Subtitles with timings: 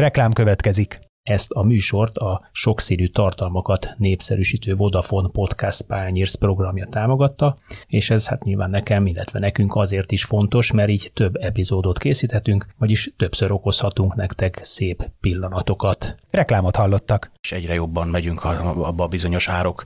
[0.00, 1.09] Reklám következik.
[1.22, 8.44] Ezt a műsort a sokszínű tartalmakat népszerűsítő Vodafone Podcast Pányérsz programja támogatta, és ez hát
[8.44, 14.14] nyilván nekem, illetve nekünk azért is fontos, mert így több epizódot készíthetünk, vagyis többször okozhatunk
[14.14, 16.16] nektek szép pillanatokat.
[16.30, 17.30] Reklámot hallottak.
[17.42, 19.84] És egyre jobban megyünk abba a bizonyos árok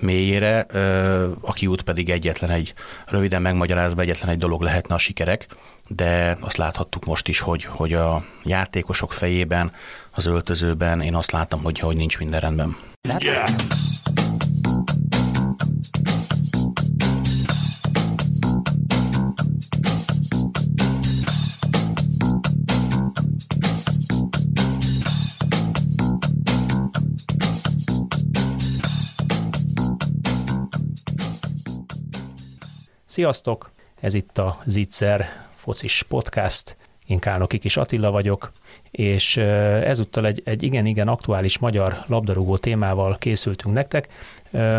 [0.00, 0.60] mélyére,
[1.40, 2.74] a kiút pedig egyetlen egy,
[3.06, 5.46] röviden megmagyarázva egyetlen egy dolog lehetne a sikerek,
[5.88, 9.72] de azt láthattuk most is, hogy, hogy a játékosok fejében,
[10.16, 12.76] az öltözőben én azt látom, hogy, hogy nincs minden rendben.
[13.18, 13.48] Yeah.
[33.06, 33.70] Sziasztok!
[34.00, 36.76] Ez itt a Zitzer focis podcast.
[37.06, 38.52] Én Kálnoki Kis Attila vagyok,
[38.96, 44.08] és ezúttal egy, egy igen-igen aktuális magyar labdarúgó témával készültünk nektek,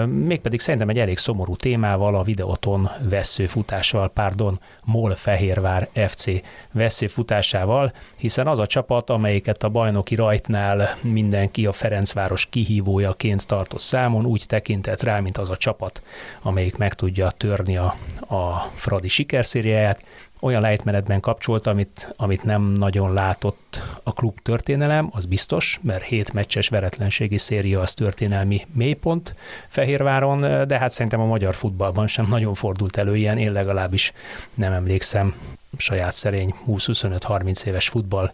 [0.05, 6.25] mégpedig szerintem egy elég szomorú témával, a Videoton veszőfutással, pardon, MOL Fehérvár FC
[6.71, 14.25] veszőfutásával, hiszen az a csapat, amelyiket a bajnoki rajtnál mindenki a Ferencváros kihívójaként tartott számon,
[14.25, 16.01] úgy tekintett rá, mint az a csapat,
[16.41, 17.95] amelyik meg tudja törni a,
[18.27, 20.03] a Fradi sikerszériáját,
[20.41, 26.33] olyan lejtmenetben kapcsolt, amit, amit nem nagyon látott a klub történelem, az biztos, mert hét
[26.33, 29.35] meccses veretlenségi széria az történelmi mélypont
[29.67, 34.13] Fehérváron, de hát szerintem a magyar futballban sem nagyon fordult elő ilyen, én legalábbis
[34.53, 35.35] nem emlékszem
[35.77, 38.31] saját szerény 20-25-30 éves futball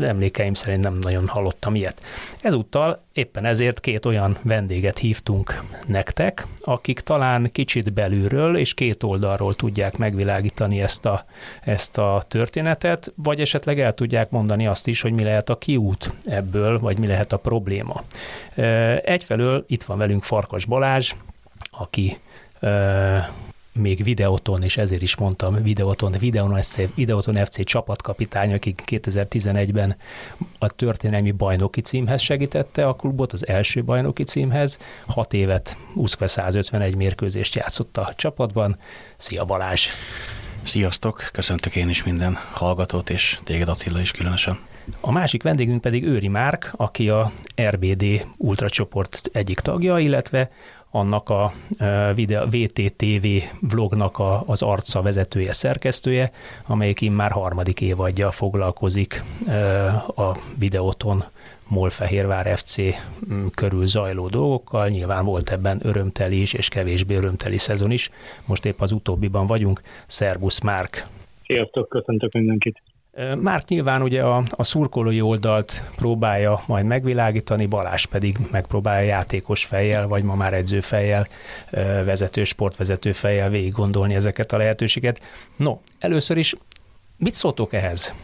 [0.00, 2.02] emlékeim szerint nem nagyon hallottam ilyet.
[2.40, 9.54] Ezúttal éppen ezért két olyan vendéget hívtunk nektek, akik talán kicsit belülről és két oldalról
[9.54, 11.24] tudják megvilágítani ezt a,
[11.60, 16.12] ezt a történetet, vagy esetleg el tudják mondani azt is, hogy mi lehet a kiút
[16.24, 18.02] ebből, vagy mi lehet a probléma.
[19.04, 21.12] Egyfelől itt van velünk Farkas Balázs,
[21.70, 22.18] aki
[23.74, 29.96] még Videoton, és ezért is mondtam Videoton, Videoton FC, Videoton FC csapatkapitány, aki 2011-ben
[30.58, 34.78] a történelmi bajnoki címhez segítette a klubot, az első bajnoki címhez.
[35.06, 38.78] Hat évet, 20 151 mérkőzést játszott a csapatban.
[39.16, 39.86] Szia Balázs!
[40.62, 44.58] Sziasztok, köszöntök én is minden hallgatót, és téged Attila is különösen.
[45.00, 47.32] A másik vendégünk pedig Őri Márk, aki a
[47.62, 50.50] RBD ultracsoport egyik tagja, illetve
[50.92, 51.52] annak a
[52.14, 53.26] videó, VTTV
[53.60, 56.30] vlognak a, az arca vezetője, szerkesztője,
[56.66, 59.22] amelyik már harmadik évadja foglalkozik
[60.16, 61.24] a videóton
[61.68, 62.76] Molfehérvár FC
[63.54, 64.88] körül zajló dolgokkal.
[64.88, 68.10] Nyilván volt ebben örömteli is, és kevésbé örömteli szezon is.
[68.46, 69.80] Most épp az utóbbiban vagyunk.
[70.06, 71.06] Szerbusz Márk!
[71.46, 72.82] Sziasztok, köszöntök mindenkit!
[73.40, 80.08] Márk nyilván ugye a, a szurkolói oldalt próbálja majd megvilágítani, Balás pedig megpróbálja játékos fejjel,
[80.08, 81.26] vagy ma már edző fejjel,
[82.04, 85.22] vezető, sportvezető fejjel végig gondolni ezeket a lehetőséget.
[85.56, 86.54] No, először is
[87.22, 88.14] Mit szóltok ehhez?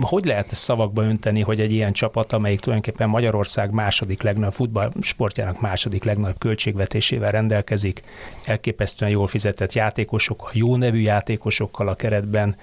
[0.00, 5.60] Hogy lehet ezt szavakba önteni, hogy egy ilyen csapat, amelyik tulajdonképpen Magyarország második legnagyobb futballsportjának
[5.60, 8.02] második legnagyobb költségvetésével rendelkezik,
[8.44, 12.56] elképesztően jól fizetett játékosokkal, jó nevű játékosokkal a keretben,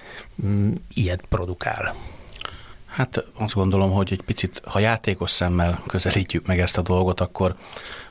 [0.46, 1.94] mm, ilyet produkál?
[2.86, 7.54] Hát azt gondolom, hogy egy picit, ha játékos szemmel közelítjük meg ezt a dolgot, akkor,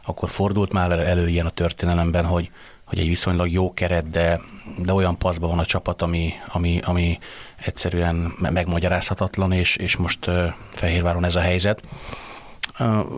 [0.06, 2.52] akkor fordult már elő ilyen a történelemben, hogy,
[2.90, 4.42] hogy egy viszonylag jó keret, de,
[4.78, 7.20] de olyan paszban van a csapat, ami, ami, ami
[7.66, 10.30] egyszerűen megmagyarázhatatlan, és, és most
[10.72, 11.84] Fehérváron ez a helyzet.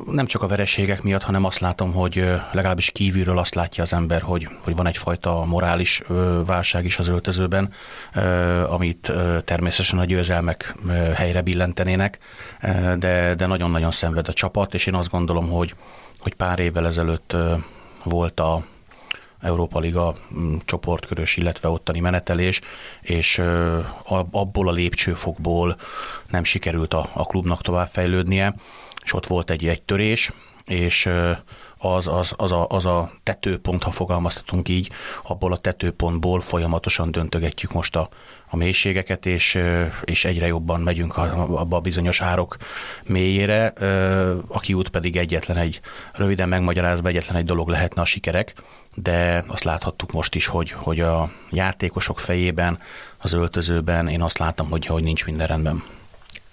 [0.05, 2.15] Nem csak a vereségek miatt, hanem azt látom, hogy
[2.51, 6.01] legalábbis kívülről azt látja az ember, hogy, hogy van egyfajta morális
[6.45, 7.73] válság is az öltözőben,
[8.67, 9.11] amit
[9.43, 10.75] természetesen a győzelmek
[11.15, 12.19] helyre billentenének,
[12.97, 15.75] de, de nagyon-nagyon szenved a csapat, és én azt gondolom, hogy,
[16.19, 17.35] hogy pár évvel ezelőtt
[18.03, 18.63] volt a,
[19.41, 22.61] Európa Liga mm, csoportkörös, illetve ottani menetelés,
[23.01, 23.41] és
[24.31, 25.75] abból a lépcsőfokból
[26.29, 28.55] nem sikerült a, a klubnak továbbfejlődnie,
[29.03, 30.31] és ott volt egy, egy törés,
[30.65, 31.09] és
[31.77, 34.89] az, az, az, a, az a tetőpont, ha fogalmaztatunk így,
[35.23, 38.09] abból a tetőpontból folyamatosan döntögetjük most a,
[38.49, 39.59] a mélységeket, és,
[40.03, 42.57] és egyre jobban megyünk abba a bizonyos árok
[43.03, 43.73] mélyére.
[44.47, 45.79] A kiút pedig egyetlen egy,
[46.13, 48.53] röviden megmagyarázva egyetlen egy dolog lehetne a sikerek,
[48.95, 52.77] de azt láthattuk most is, hogy, hogy a játékosok fejében,
[53.21, 55.83] az öltözőben én azt látom, hogy, hogy nincs minden rendben.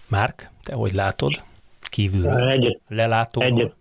[0.08, 1.42] Márk, te hogy látod?
[1.90, 2.48] Kívülről?
[2.48, 3.48] Egyet, lelátóval?
[3.48, 3.74] Egyet,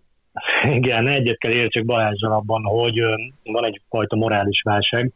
[0.76, 3.00] igen, egyet kell értsek Balázsral abban, hogy
[3.42, 5.12] van egyfajta morális válság,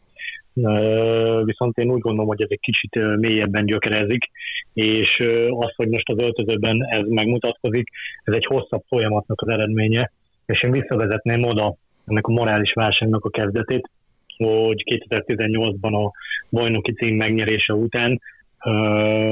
[1.44, 4.30] viszont én úgy gondolom, hogy ez egy kicsit mélyebben gyökerezik,
[4.72, 7.88] és az, hogy most az öltözőben ez megmutatkozik,
[8.24, 10.12] ez egy hosszabb folyamatnak az eredménye,
[10.46, 11.76] és én visszavezetném oda
[12.06, 13.90] ennek a morális válságnak a kezdetét,
[14.36, 16.12] hogy 2018-ban a
[16.50, 18.20] bajnoki cím megnyerése után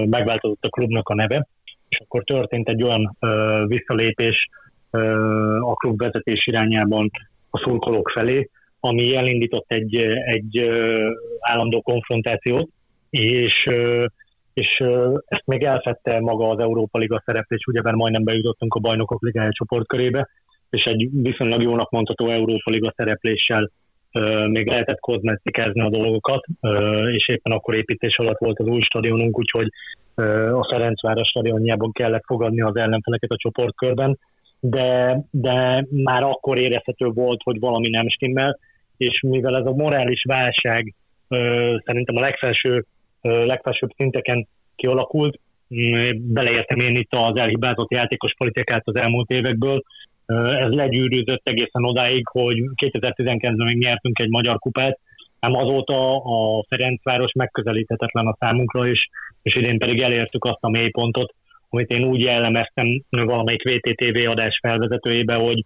[0.07, 1.47] megváltozott a klubnak a neve,
[1.89, 3.17] és akkor történt egy olyan
[3.67, 4.49] visszalépés
[5.61, 7.11] a klub vezetés irányában
[7.51, 8.49] a szurkolók felé,
[8.81, 10.71] ami elindított egy, egy
[11.41, 12.69] állandó konfrontációt,
[13.11, 13.69] és,
[14.53, 14.83] és
[15.27, 20.29] ezt még elfette maga az Európa Liga szereplés, ugyebár majdnem bejutottunk a Bajnokok Ligája csoportkörébe,
[20.71, 23.71] és egy viszonylag jónak mondható Európa Liga szerepléssel
[24.47, 26.45] még lehetett kozmetikázni a dolgokat,
[27.13, 29.69] és éppen akkor építés alatt volt az új stadionunk, úgyhogy
[30.53, 34.19] a Ferencváros stadionjában kellett fogadni az ellenfeleket a csoportkörben,
[34.61, 38.59] de, de már akkor érezhető volt, hogy valami nem stimmel,
[38.97, 40.95] és mivel ez a morális válság
[41.85, 42.85] szerintem a legfelső,
[43.21, 45.41] legfelsőbb szinteken kialakult,
[46.15, 49.83] beleértem én itt az elhibázott játékos politikát az elmúlt évekből,
[50.37, 54.99] ez legyűrűzött egészen odáig, hogy 2019-ben még nyertünk egy magyar kupát,
[55.41, 59.09] ám azóta a Ferencváros megközelíthetetlen a számunkra, és,
[59.43, 61.35] és idén pedig elértük azt a mélypontot,
[61.69, 65.65] amit én úgy jellemeztem valamelyik VTTV adás felvezetőjébe, hogy,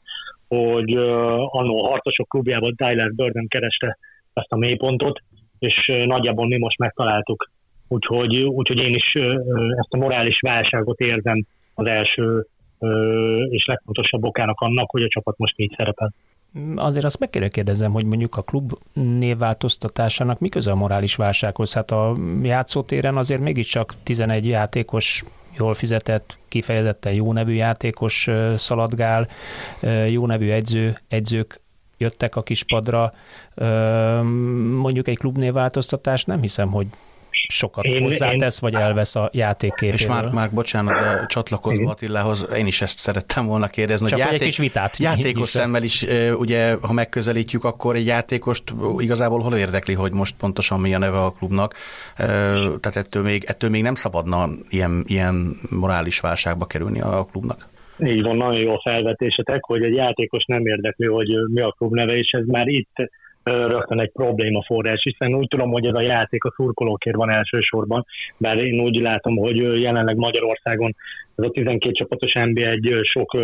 [0.49, 3.99] hogy uh, annó a harcosok klubjában Tyler Burden kereste
[4.33, 5.21] ezt a mélypontot,
[5.59, 7.51] és uh, nagyjából mi most megtaláltuk.
[7.89, 9.25] Úgyhogy, úgyhogy én is uh,
[9.77, 11.45] ezt a morális válságot érzem
[11.75, 12.47] az első
[13.51, 16.13] és legfontosabb okának annak, hogy a csapat most így szerepel.
[16.75, 21.75] Azért azt meg kell kérdezem, hogy mondjuk a klub névváltoztatásának mi köze a morális válsághoz?
[21.75, 25.25] Hát a játszótéren azért mégiscsak 11 játékos
[25.59, 29.29] jól fizetett, kifejezetten jó nevű játékos szaladgál,
[30.09, 31.61] jó nevű edző, edzők
[31.99, 33.13] jöttek a kispadra.
[34.81, 36.87] Mondjuk egy klubnévváltoztatás nem hiszem, hogy
[37.49, 39.95] sokat én, hozzátesz, én, vagy elvesz a játékképéből.
[39.95, 44.07] És már, már bocsánat, de csatlakozva Attilához, én is ezt szerettem volna kérdezni.
[44.07, 44.97] Csak hogy játék, egy kis vitát.
[44.97, 46.07] Játékos szemmel is,
[46.39, 48.63] ugye, ha megközelítjük, akkor egy játékost
[48.99, 51.75] igazából hol érdekli, hogy most pontosan mi a neve a klubnak.
[52.17, 57.69] Tehát ettől még, ettől még nem szabadna ilyen, ilyen morális válságba kerülni a klubnak.
[58.05, 62.17] Így van, nagyon jó felvetésetek, hogy egy játékos nem érdekli, hogy mi a klub neve,
[62.17, 62.93] és ez már itt
[63.45, 68.07] rögtön egy probléma forrás, hiszen úgy tudom, hogy ez a játék a szurkolókért van elsősorban,
[68.37, 70.97] bár én úgy látom, hogy jelenleg Magyarországon
[71.37, 73.37] ez a 12 csapatos NBA egy sok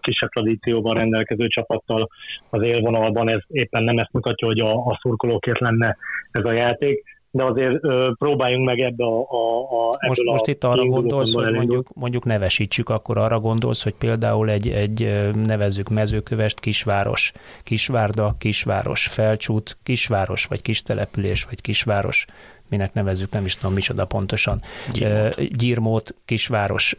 [0.00, 2.08] kisebb tradícióban rendelkező csapattal
[2.50, 5.96] az élvonalban, ez éppen nem ezt mutatja, hogy a, a szurkolókért lenne
[6.30, 7.02] ez a játék
[7.34, 11.52] de azért ö, próbáljunk meg ebbe a, a, a Most, most itt arra gondolsz, hogy
[11.52, 17.32] mondjuk, mondjuk nevesítsük, akkor arra gondolsz, hogy például egy, egy nevezzük mezőkövest kisváros,
[17.62, 22.26] kisvárda, kisváros, felcsút, kisváros, vagy kistelepülés, vagy kisváros,
[22.72, 24.62] minek nevezzük, nem is tudom micsoda pontosan.
[24.92, 26.96] Gyírmót, Gyírmót kisváros.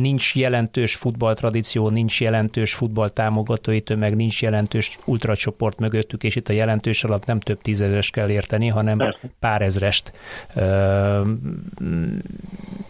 [0.00, 7.04] Nincs jelentős futballtradíció, nincs jelentős futballtámogatói tömeg, nincs jelentős ultracsoport mögöttük, és itt a jelentős
[7.04, 10.12] alatt nem több tízezres kell érteni, hanem pár ezrest.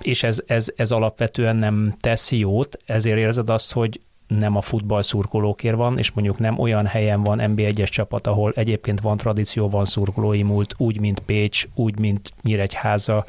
[0.03, 4.01] És ez, ez, ez alapvetően nem tesz jót, ezért érzed azt, hogy
[4.39, 9.01] nem a futball szurkolókért van, és mondjuk nem olyan helyen van NB1-es csapat, ahol egyébként
[9.01, 13.25] van tradíció, van szurkolói múlt, úgy, mint Pécs, úgy, mint Nyíregyháza,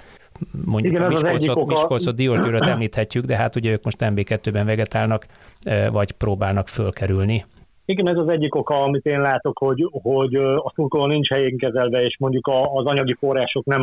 [0.65, 5.25] mondjuk Igen, Miskolcot, Miskolcot Diós Győröt említhetjük, de hát ugye ők most MB2-ben vegetálnak,
[5.91, 7.45] vagy próbálnak fölkerülni.
[7.85, 12.03] Igen, ez az egyik oka, amit én látok, hogy, hogy a szurkoló nincs helyén kezelve,
[12.03, 13.81] és mondjuk az anyagi források nem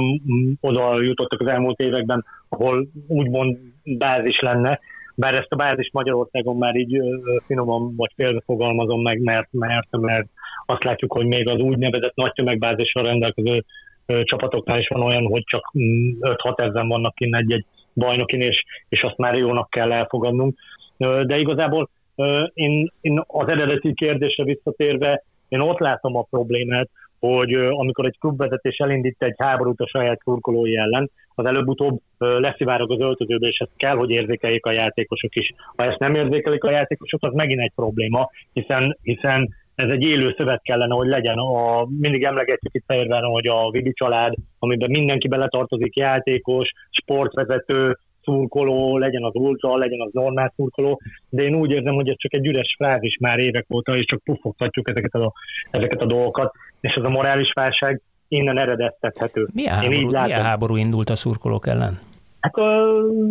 [0.60, 4.80] oda jutottak az elmúlt években, ahol úgymond bázis lenne,
[5.18, 7.00] bár ezt a bázis Magyarországon már így
[7.46, 10.28] finoman vagy félve fogalmazom meg, mert, mert, mert
[10.66, 13.64] azt látjuk, hogy még az úgynevezett nagy tömegbázissal rendelkező
[14.22, 19.02] csapatoknál is van olyan, hogy csak 5-6 mm, ezen vannak kint egy-egy bajnokin, és, és
[19.02, 20.58] azt már jónak kell elfogadnunk.
[20.96, 21.90] De igazából
[22.54, 26.88] én, én az eredeti kérdésre visszatérve, én ott látom a problémát,
[27.20, 33.00] hogy amikor egy klubvezetés elindít egy háborút a saját szurkolói ellen, az előbb-utóbb leszivárog az
[33.00, 35.54] öltözőbe, és ezt kell, hogy érzékeljék a játékosok is.
[35.76, 40.34] Ha ezt nem érzékelik a játékosok, az megint egy probléma, hiszen, hiszen ez egy élő
[40.36, 41.38] szövet kellene, hogy legyen.
[41.38, 48.98] A, mindig emlegetjük itt Fehérváron, hogy a Vidi család, amiben mindenki beletartozik, játékos, sportvezető, szurkoló,
[48.98, 52.46] legyen az ultra, legyen az normál szurkoló, de én úgy érzem, hogy ez csak egy
[52.46, 55.32] üres frázis már évek óta, és csak pufogtatjuk ezeket a,
[55.70, 59.48] ezeket a dolgokat, és ez a morális válság innen eredeztethető.
[59.52, 61.98] Milyen háború, én így milyen háború indult a szurkolók ellen?
[62.40, 62.56] Hát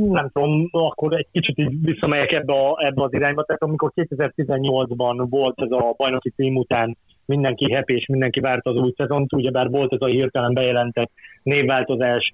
[0.09, 3.43] nem tudom, akkor egy kicsit így visszamegyek ebbe, a, ebbe az irányba.
[3.43, 8.75] Tehát amikor 2018-ban volt ez a bajnoki cím után mindenki happy és mindenki várta az
[8.75, 11.11] új szezont, ugyebár volt ez a hirtelen bejelentett
[11.43, 12.33] névváltozás,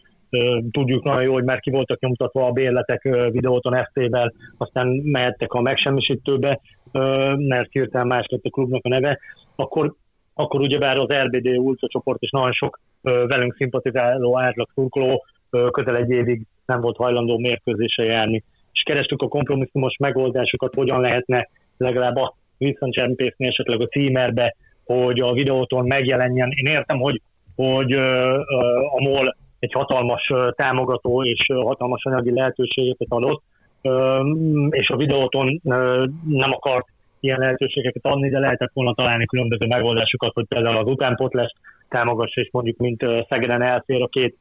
[0.71, 3.01] tudjuk nagyon jó, hogy már ki voltak nyomtatva a bérletek
[3.31, 6.59] videóton FT-vel, aztán mehettek a megsemmisítőbe,
[7.37, 9.19] mert hirtelen más lett a klubnak a neve,
[9.55, 9.93] akkor,
[10.33, 16.09] akkor ugyebár az RBD Ultra csoport és nagyon sok velünk szimpatizáló átlag szurkoló közel egy
[16.09, 18.43] évig nem volt hajlandó mérkőzésre járni.
[18.71, 25.33] És kerestük a kompromisszumos megoldásokat, hogyan lehetne legalább azt visszacsempészni esetleg a címerbe, hogy a
[25.33, 26.51] videóton megjelenjen.
[26.55, 27.21] Én értem, hogy,
[27.55, 27.91] hogy
[28.91, 33.43] a MOL egy hatalmas támogató és hatalmas anyagi lehetőségeket adott,
[34.69, 35.59] és a videóton
[36.27, 36.87] nem akart
[37.23, 41.53] ilyen lehetőségeket adni, de lehetett volna találni különböző megoldásokat, hogy például az utánpotlás
[41.89, 44.37] támogassa, és mondjuk mint Szegeden elfér a két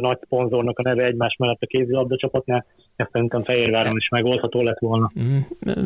[0.00, 2.64] nagy szponzornak a neve egymás mellett a kézilabda csapatnál,
[2.96, 5.10] ez szerintem Fehérváron is megoldható lett volna.
[5.20, 5.38] Mm,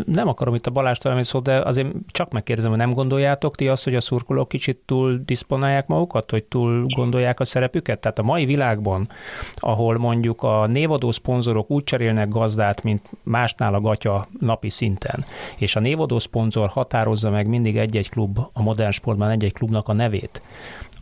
[0.06, 3.68] nem akarom itt a Balást valami szót, de azért csak megkérdezem, hogy nem gondoljátok ti
[3.68, 8.00] azt, hogy a szurkolók kicsit túl diszponálják magukat, hogy túl gondolják a szerepüket?
[8.00, 9.08] Tehát a mai világban,
[9.54, 15.24] ahol mondjuk a névadó szponzorok úgy cserélnek gazdát, mint másnál a gatya napi szinten,
[15.58, 19.92] és a névadó szponzor határozza meg mindig egy-egy klub, a modern sportban egy-egy klubnak a
[19.92, 20.42] nevét,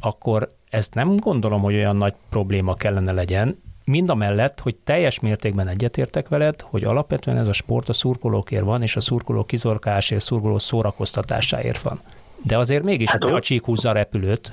[0.00, 5.20] akkor ezt nem gondolom, hogy olyan nagy probléma kellene legyen, mind a mellett, hogy teljes
[5.20, 10.20] mértékben egyetértek veled, hogy alapvetően ez a sport a szurkolókért van, és a szurkolók kizorkálásért,
[10.20, 11.98] szurkoló szórakoztatásáért van.
[12.46, 14.52] De azért mégis hát, a csík húzza a repülőt.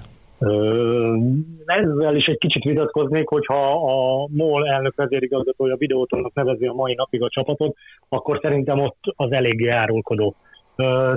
[1.65, 7.23] Ezzel is egy kicsit vitatkoznék, hogyha a MOL elnök vezérigazgatója videótonnak nevezi a mai napig
[7.23, 7.75] a csapatot,
[8.09, 10.35] akkor szerintem ott az eléggé árulkodó.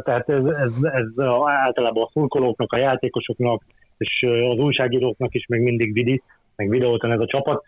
[0.04, 3.62] Tehát ez, ez, ez általában a szurkolóknak, a játékosoknak,
[4.00, 6.22] és az újságíróknak is még mindig vidi,
[6.56, 7.64] meg videóton ez a csapat,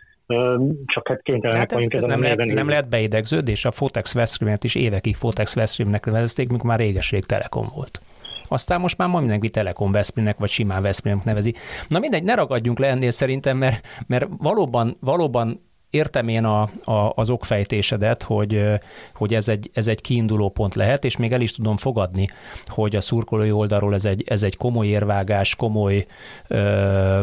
[0.86, 4.74] csak hát kénytelenek hát ez, ez nem, lehet, nem lehet beidegződés, a Fotex Veszprémet is
[4.74, 8.00] évekig Fotex Veszprémnek nevezték, mikor már réges-rég Telekom volt.
[8.48, 11.54] Aztán most már ma mindenki Telekom Veszprémnek, vagy simán Veszprémnek nevezi.
[11.88, 15.60] Na mindegy, ne ragadjunk le ennél szerintem, mert, mert valóban, valóban
[15.92, 18.70] értem én a, a, az okfejtésedet, hogy,
[19.14, 22.28] hogy ez, egy, ez egy kiinduló pont lehet, és még el is tudom fogadni,
[22.66, 26.06] hogy a szurkolói oldalról ez egy, ez egy komoly érvágás, komoly,
[26.49, 27.20] ö,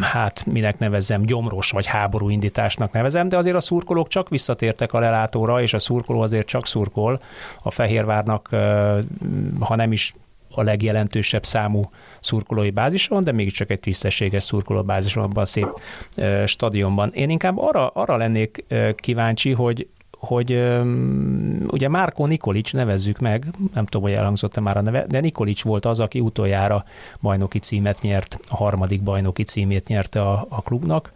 [0.00, 4.98] hát minek nevezem, gyomros vagy háború indításnak nevezem, de azért a szurkolók csak visszatértek a
[4.98, 7.20] lelátóra, és a szurkoló azért csak szurkol.
[7.62, 8.48] A Fehérvárnak,
[9.60, 10.14] ha nem is
[10.58, 15.68] a legjelentősebb számú szurkolói bázison, de mégiscsak egy tisztességes szurkoló bázison abban a szép
[16.46, 17.12] stadionban.
[17.12, 19.88] Én inkább arra, arra lennék kíváncsi, hogy
[20.18, 20.50] hogy
[21.66, 25.84] ugye Márko Nikolics nevezzük meg, nem tudom, hogy elhangzott-e már a neve, de Nikolics volt
[25.84, 26.84] az, aki utoljára
[27.20, 31.12] bajnoki címet nyert, a harmadik bajnoki címét nyerte a, a klubnak,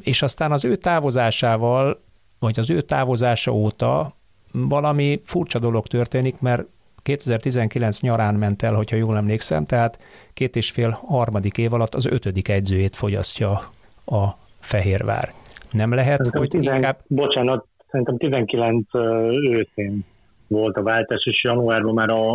[0.00, 2.00] és aztán az ő távozásával,
[2.38, 4.14] vagy az ő távozása óta
[4.52, 6.62] valami furcsa dolog történik, mert
[7.06, 9.98] 2019 nyarán ment el, hogyha jól emlékszem, tehát
[10.32, 13.50] két és fél harmadik év alatt az ötödik edzőjét fogyasztja
[14.06, 14.26] a
[14.60, 15.32] Fehérvár.
[15.70, 16.98] Nem lehet, szerintem hogy tizen, inkább...
[17.06, 18.84] Bocsánat, szerintem 19
[19.50, 20.04] őszén
[20.46, 22.34] volt a váltás, és januárban már a,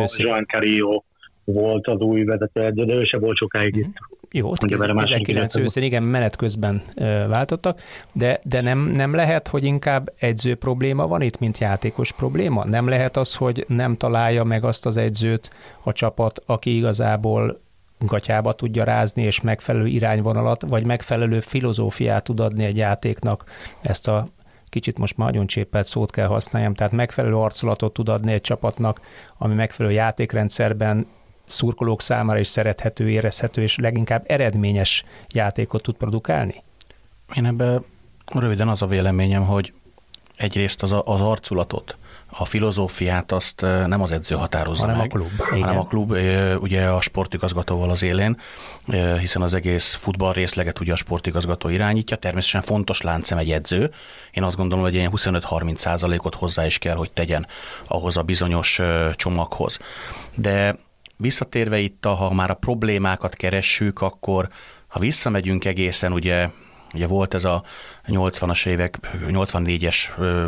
[0.00, 1.02] a Joan Carillo
[1.44, 3.84] volt az új vezető edző, de ő se volt sokáig itt.
[3.84, 3.94] Mhm.
[4.34, 6.82] Jó, 19 őszén, igen, menet közben
[7.28, 7.80] váltottak,
[8.12, 12.64] de, de nem, nem lehet, hogy inkább edző probléma van itt, mint játékos probléma?
[12.64, 15.50] Nem lehet az, hogy nem találja meg azt az edzőt
[15.82, 17.60] a csapat, aki igazából
[17.98, 23.44] gatyába tudja rázni, és megfelelő irányvonalat, vagy megfelelő filozófiát tud adni egy játéknak,
[23.80, 24.28] ezt a
[24.68, 29.00] kicsit most már nagyon csépelt szót kell használjam, tehát megfelelő arculatot tud adni egy csapatnak,
[29.38, 31.06] ami megfelelő játékrendszerben
[31.46, 36.62] szurkolók számára is szerethető, érezhető és leginkább eredményes játékot tud produkálni?
[37.34, 37.84] Én ebben
[38.34, 39.72] röviden az a véleményem, hogy
[40.36, 41.96] egyrészt az, az arculatot,
[42.38, 45.40] a filozófiát azt nem az edző határozza hanem meg, a klub.
[45.40, 45.76] hanem Igen.
[45.76, 46.10] a klub,
[46.62, 48.40] ugye a sportigazgatóval az élén,
[49.18, 53.90] hiszen az egész futball részleget ugye a sportigazgató irányítja, természetesen fontos láncem egy edző.
[54.30, 57.46] Én azt gondolom, hogy ilyen 25-30 százalékot hozzá is kell, hogy tegyen
[57.86, 58.80] ahhoz a bizonyos
[59.16, 59.78] csomaghoz.
[60.34, 60.76] De
[61.22, 64.48] Visszatérve itt, ha már a problémákat keressük, akkor
[64.86, 66.48] ha visszamegyünk egészen, ugye
[66.94, 67.62] Ugye volt ez a
[68.08, 69.96] 80-as évek, 84-es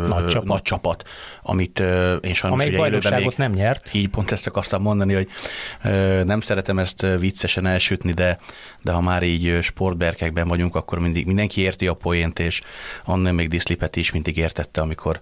[0.07, 1.03] nagy csapat, nagy csapat
[1.47, 3.93] amit én sajnos Amelyik ugye élőben még, nem nyert.
[3.93, 5.27] Így pont ezt akartam mondani, hogy
[6.25, 8.37] nem szeretem ezt viccesen elsütni, de,
[8.81, 12.61] de ha már így sportberkekben vagyunk, akkor mindig mindenki érti a poént, és
[13.03, 15.19] annál még Diszlipet is mindig értette, amikor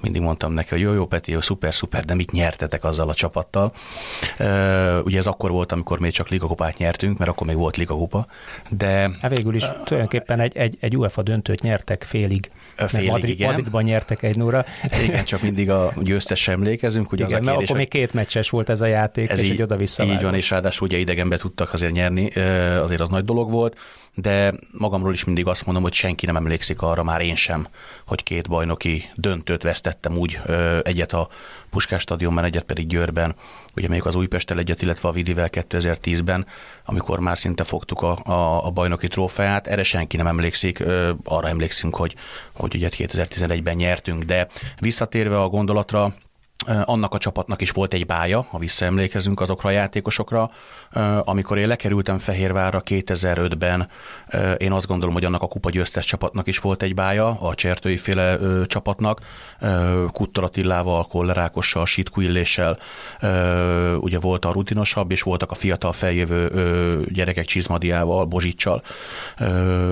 [0.00, 3.14] mindig mondtam neki, hogy jó, jó Peti, jó, szuper, szuper, de mit nyertetek azzal a
[3.14, 3.72] csapattal.
[5.04, 8.26] Ugye ez akkor volt, amikor még csak ligakupát nyertünk, mert akkor még volt ligakupa,
[8.68, 9.10] de...
[9.20, 12.50] Hát végül is tulajdonképpen egy, egy egy, egy UEFA döntőt nyertek félig.
[12.74, 13.48] Félig, Madrid, igen.
[13.48, 14.64] Madridban nyertek egy nóra.
[15.04, 17.12] Igen, csak mindig a győztes emlékezünk.
[17.12, 19.38] Ugye igen, az a mert kérdés, akkor még két meccses volt ez a játék, ez
[19.40, 22.28] és így, egy oda-vissza Így van, és ráadásul ugye idegenbe tudtak azért nyerni,
[22.82, 23.78] azért az nagy dolog volt
[24.18, 27.66] de magamról is mindig azt mondom, hogy senki nem emlékszik arra, már én sem,
[28.06, 30.40] hogy két bajnoki döntőt vesztettem úgy,
[30.82, 31.28] egyet a
[31.70, 33.34] Puskás stadionban, egyet pedig Győrben,
[33.74, 36.46] ugye még az Újpesttel egyet, illetve a Vidivel 2010-ben,
[36.84, 40.82] amikor már szinte fogtuk a, a, a bajnoki trófeát, erre senki nem emlékszik,
[41.24, 42.14] arra emlékszünk, hogy,
[42.52, 46.14] hogy ugye 2011-ben nyertünk, de visszatérve a gondolatra,
[46.84, 50.50] annak a csapatnak is volt egy bája, ha visszaemlékezünk azokra a játékosokra.
[51.24, 53.88] Amikor én lekerültem Fehérvárra 2005-ben,
[54.56, 57.96] én azt gondolom, hogy annak a kupa győztes csapatnak is volt egy bája, a Csertői
[57.96, 59.20] féle csapatnak,
[60.12, 62.78] Kuttor Attilával, Kollerákossal, Sitku Illéssel,
[64.00, 68.82] ugye volt a rutinosabb, és voltak a fiatal feljövő gyerekek Csizmadiával, Bozsicsal,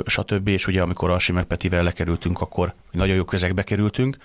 [0.07, 0.49] stb.
[0.49, 4.17] És ugye amikor a Simek Petivel lekerültünk, akkor nagyon jó közegbe kerültünk,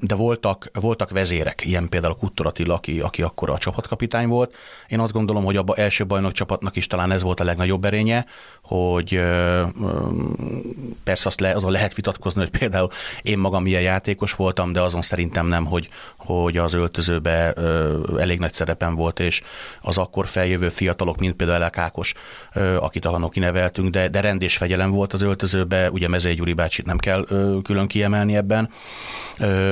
[0.00, 4.54] de voltak, voltak vezérek, ilyen például a Kuttor Attila, aki, aki akkor a csapatkapitány volt.
[4.88, 8.26] Én azt gondolom, hogy abban első bajnok csapatnak is talán ez volt a legnagyobb erénye,
[8.66, 9.20] hogy
[11.04, 12.90] persze azt le, azon lehet vitatkozni, hogy például
[13.22, 17.52] én magam milyen játékos voltam, de azon szerintem nem, hogy, hogy az öltözőbe
[18.18, 19.42] elég nagy szerepem volt, és
[19.80, 22.14] az akkor feljövő fiatalok, mint például Elek Ákos,
[22.80, 26.86] akit annak kineveltünk, de, de rend és fegyelem volt az öltözőbe, ugye Mezei Gyuri bácsit
[26.86, 27.26] nem kell
[27.62, 28.70] külön kiemelni ebben,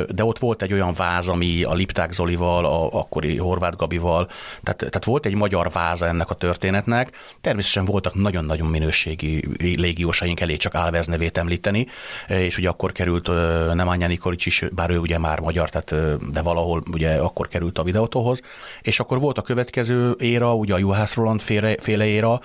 [0.09, 4.27] de ott volt egy olyan váz, ami a Lipták Zolival, a akkori Horváth Gabival,
[4.63, 7.17] tehát, tehát volt egy magyar váza ennek a történetnek.
[7.41, 11.87] Természetesen voltak nagyon-nagyon minőségi légiósaink, elég csak Álvez nevét említeni,
[12.29, 13.27] és ugye akkor került
[13.75, 15.95] Nemanja Nikolic is, bár ő ugye már magyar, tehát,
[16.31, 18.41] de valahol ugye akkor került a videótóhoz,
[18.83, 22.41] és akkor volt a következő éra, ugye a Juhász Roland féle, féle éra,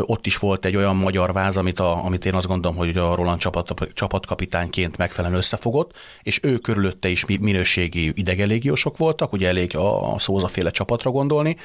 [0.00, 3.14] ott is volt egy olyan magyar váz, amit, a, amit én azt gondolom, hogy a
[3.14, 10.14] Roland csapat, csapatkapitányként megfelelően összefogott, és ő körülötte is minőségi idegelégiósok voltak, ugye elég a,
[10.14, 11.56] a szózaféle csapatra gondolni,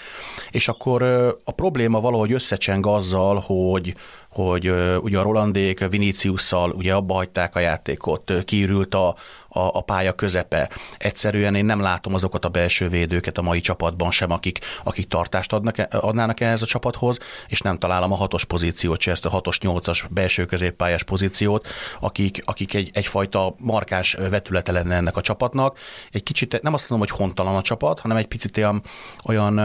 [0.51, 1.03] és akkor
[1.43, 3.95] a probléma valahogy összecseng azzal, hogy
[4.31, 9.15] hogy ugye a Rolandék Viniciusszal ugye abba hagyták a játékot, kiürült a,
[9.53, 10.69] a, a pálya közepe.
[10.97, 15.53] Egyszerűen én nem látom azokat a belső védőket a mai csapatban sem, akik, akik tartást
[15.53, 19.29] adnak, e, adnának ehhez a csapathoz, és nem találom a hatos pozíciót, se ezt a
[19.29, 21.67] hatos, nyolcas belső középpályás pozíciót,
[21.99, 25.79] akik, akik egy, egyfajta markáns vetülete lenne ennek a csapatnak.
[26.11, 28.81] Egy kicsit, nem azt mondom, hogy hontalan a csapat, hanem egy picit olyan,
[29.25, 29.57] olyan,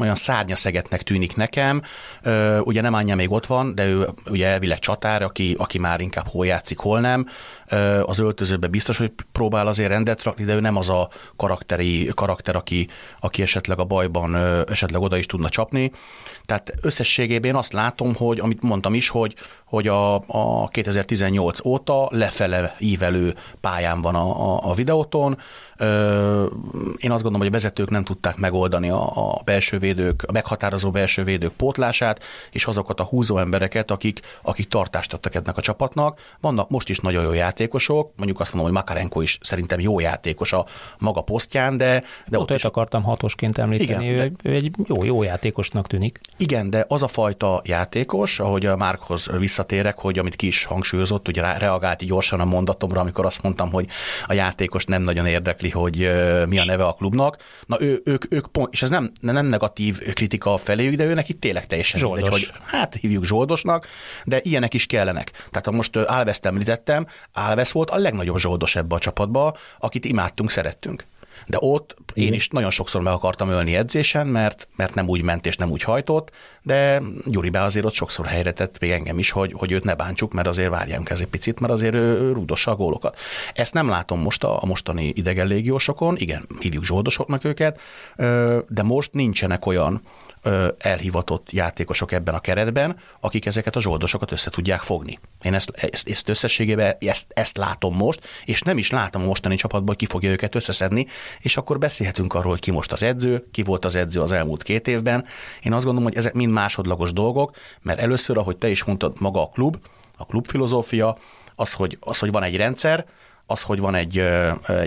[0.00, 1.82] olyan szárnyaszegetnek tűnik nekem.
[2.60, 6.26] Ugye nem Anya még ott van, de ő ugye elvileg csatár, aki, aki már inkább
[6.26, 7.26] hol játszik, hol nem
[8.02, 12.56] az öltözőbe biztos, hogy próbál azért rendet rakni, de ő nem az a karakteri, karakter,
[12.56, 12.88] aki,
[13.20, 14.36] aki esetleg a bajban
[14.68, 15.90] esetleg oda is tudna csapni.
[16.44, 22.08] Tehát összességében én azt látom, hogy amit mondtam is, hogy, hogy a, a 2018 óta
[22.10, 25.38] lefele ívelő pályán van a, a, a videóton.
[26.96, 30.90] Én azt gondolom, hogy a vezetők nem tudták megoldani a, a belső védők, a meghatározó
[30.90, 36.20] belső védők pótlását, és azokat a húzó embereket, akik, akik tartást adtak ennek a csapatnak.
[36.40, 40.52] Vannak most is nagyon jó játékosok, mondjuk azt mondom, hogy Makarenko is szerintem jó játékos
[40.52, 40.66] a
[40.98, 44.50] maga posztján, de, de ott, ott is akartam hatosként említeni, igen, ő, de...
[44.50, 46.18] ő egy jó, jó játékosnak tűnik.
[46.36, 51.28] Igen, de az a fajta játékos, ahogy a Márkhoz visszatérek, hogy amit ki is hangsúlyozott,
[51.28, 53.86] ugye reagált gyorsan a mondatomra, amikor azt mondtam, hogy
[54.26, 55.96] a játékos nem nagyon érdekli, hogy
[56.48, 57.36] mi a neve a klubnak.
[57.66, 61.40] Na ő, ők, ők pont, és ez nem, nem negatív kritika feléjük, de őnek itt
[61.40, 62.22] tényleg teljesen Zsoldos.
[62.22, 63.86] mindegy, hogy hát hívjuk zsoldosnak,
[64.24, 65.30] de ilyenek is kellenek.
[65.30, 70.50] Tehát ha most Álveszt említettem, Álvesz volt a legnagyobb zsoldos ebbe a csapatba, akit imádtunk,
[70.50, 71.04] szerettünk
[71.48, 75.46] de ott én is nagyon sokszor meg akartam ölni edzésen, mert, mert nem úgy ment
[75.46, 76.30] és nem úgy hajtott,
[76.62, 79.94] de Gyuri be azért ott sokszor helyre tett még engem is, hogy, hogy őt ne
[79.94, 83.18] bántsuk, mert azért várjunk ez egy picit, mert azért ő rúdossa a gólokat.
[83.54, 87.80] Ezt nem látom most a, a mostani idegen légiósokon, igen, hívjuk zsoldosoknak őket,
[88.68, 90.02] de most nincsenek olyan
[90.78, 95.18] elhivatott játékosok ebben a keretben, akik ezeket a zsoldosokat össze tudják fogni.
[95.42, 99.56] Én ezt, ezt, ezt összességében ezt, ezt látom most, és nem is látom a mostani
[99.56, 101.06] csapatban, ki fogja őket összeszedni,
[101.40, 104.62] és akkor beszélhetünk arról, hogy ki most az edző, ki volt az edző az elmúlt
[104.62, 105.24] két évben.
[105.62, 109.42] Én azt gondolom, hogy ezek mind másodlagos dolgok, mert először, ahogy te is mondtad, maga
[109.42, 109.76] a klub,
[110.16, 111.18] a klub filozófia,
[111.54, 113.06] az, hogy, az, hogy van egy rendszer,
[113.50, 114.18] az, hogy van egy,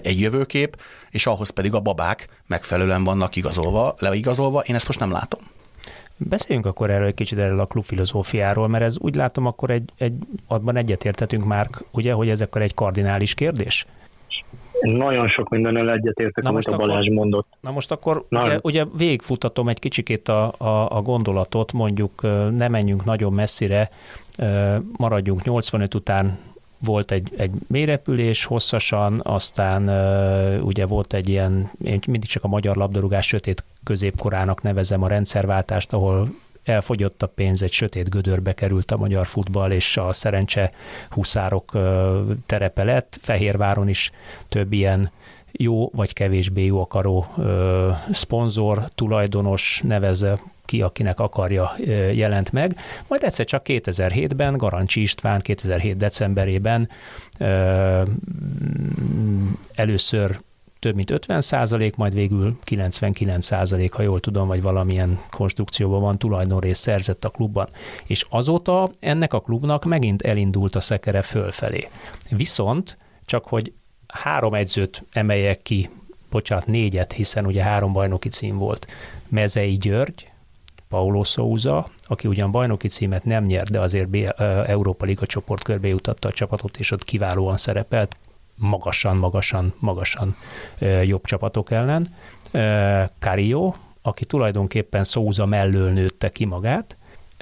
[0.01, 5.11] egy jövőkép, és ahhoz pedig a babák megfelelően vannak igazolva, leigazolva, én ezt most nem
[5.11, 5.39] látom.
[6.17, 10.13] Beszéljünk akkor erről egy kicsit erről a klubfilozófiáról, mert ez úgy látom, akkor egy, egy
[10.47, 13.85] abban egyetértetünk már, ugye, hogy ez akkor egy kardinális kérdés?
[14.81, 17.47] Nagyon sok mindennel egyetértek, amit a Balázs akkor, mondott.
[17.59, 22.21] Na most akkor na, ugye, ugye végigfutatom egy kicsikét a, a, a gondolatot, mondjuk
[22.57, 23.89] ne menjünk nagyon messzire,
[24.97, 26.39] maradjunk 85 után
[26.83, 29.89] volt egy, egy mélyrepülés hosszasan, aztán
[30.61, 35.93] ugye volt egy ilyen, én mindig csak a magyar labdarúgás sötét középkorának nevezem a rendszerváltást,
[35.93, 36.29] ahol
[36.63, 40.71] elfogyott a pénz, egy sötét gödörbe került a magyar futball, és a szerencse
[41.09, 41.71] huszárok
[42.45, 43.17] terepe lett.
[43.21, 44.11] Fehérváron is
[44.47, 45.11] több ilyen
[45.51, 50.39] jó vagy kevésbé jó akaró ö, szponzor, tulajdonos neveze
[50.71, 51.75] ki, akinek akarja
[52.13, 52.75] jelent meg.
[53.07, 56.89] Majd egyszer csak 2007-ben Garancsi István 2007 decemberében
[59.73, 60.39] először
[60.79, 66.17] több mint 50 százalék, majd végül 99 százalék, ha jól tudom, vagy valamilyen konstrukcióban van
[66.17, 67.67] tulajdonrészt szerzett a klubban.
[68.05, 71.87] És azóta ennek a klubnak megint elindult a szekere fölfelé.
[72.29, 73.73] Viszont csak hogy
[74.07, 75.89] három edzőt emeljek ki,
[76.29, 78.87] bocsánat, négyet, hiszen ugye három bajnoki cím volt.
[79.27, 80.30] Mezei György,
[80.91, 84.15] Paulo Souza, aki ugyan bajnoki címet nem nyert, de azért
[84.67, 88.15] Európa Liga csoportkörbe jutatta a csapatot, és ott kiválóan szerepelt,
[88.55, 90.35] magasan, magasan, magasan
[91.03, 92.15] jobb csapatok ellen.
[93.19, 96.97] Cario, aki tulajdonképpen Souza mellől nőtte ki magát,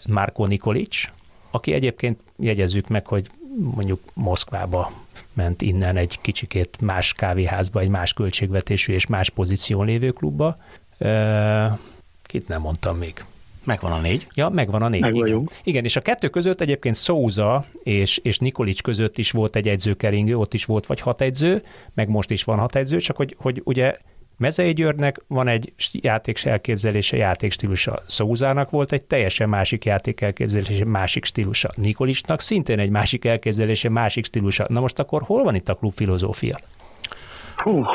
[0.06, 1.04] Marko Nikolic,
[1.52, 4.92] aki egyébként jegyezzük meg, hogy mondjuk Moszkvába
[5.34, 10.58] ment innen egy kicsikét más kávéházba, egy más költségvetésű és más pozíción lévő klubba.
[12.24, 13.24] Kit nem mondtam még.
[13.70, 14.28] Megvan a négy.
[14.36, 15.02] Ja, megvan a négy.
[15.02, 15.50] Meg igen.
[15.64, 20.38] igen, és a kettő között egyébként Souza és, és Nikolic között is volt egy edzőkeringő,
[20.38, 21.62] ott is volt vagy hat edző,
[21.94, 23.98] meg most is van hat edző, csak hogy, hogy ugye
[24.38, 28.00] Mezei Györgynek van egy játék elképzelése, játékstílusa.
[28.06, 31.70] Szózának volt egy teljesen másik játék elképzelése, másik stílusa.
[31.76, 34.66] Nikolisnak szintén egy másik elképzelése, másik stílusa.
[34.68, 36.58] Na most akkor hol van itt a klub filozófia?
[37.56, 37.86] Hú,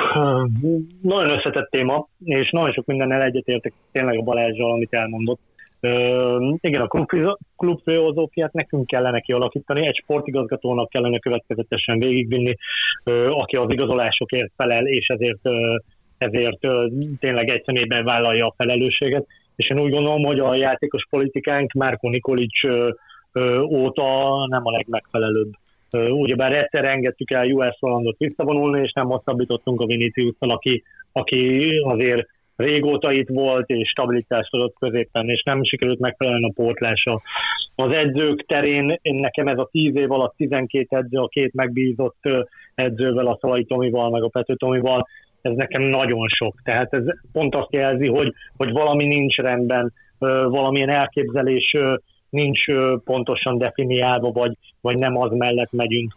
[1.00, 5.40] nagyon összetett téma, és nagyon sok mindennel egyetértek tényleg a Balázsral, amit elmondott.
[5.86, 12.54] Uh, igen, a klub, klub filozófiát nekünk kellene kialakítani, egy sportigazgatónak kellene következetesen végigvinni,
[13.04, 15.76] uh, aki az igazolásokért felel, és ezért uh,
[16.18, 16.58] ezért
[17.18, 19.26] tényleg egy szemében vállalja a felelősséget.
[19.56, 22.68] És én úgy gondolom, hogy a játékos politikánk Márko Nikolic
[23.62, 25.52] óta nem a legmegfelelőbb.
[26.10, 32.28] Ugyebár egyszer engedtük el US Rolandot visszavonulni, és nem hosszabbítottunk a vinicius aki, aki azért
[32.56, 37.22] régóta itt volt, és stabilitást adott középen, és nem sikerült megfelelően a pótlása.
[37.74, 42.28] Az edzők terén nekem ez a 10 év alatt 12 edző, a két megbízott
[42.74, 45.08] edzővel, a Szalai Tomival, meg a Pető Tomival,
[45.42, 46.54] ez nekem nagyon sok.
[46.64, 49.92] Tehát ez pont azt jelzi, hogy, hogy valami nincs rendben,
[50.48, 51.76] valamilyen elképzelés
[52.30, 52.64] nincs
[53.04, 56.14] pontosan definiálva, vagy, vagy nem az mellett megyünk.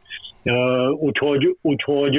[0.99, 2.15] Úgyhogy, úgyhogy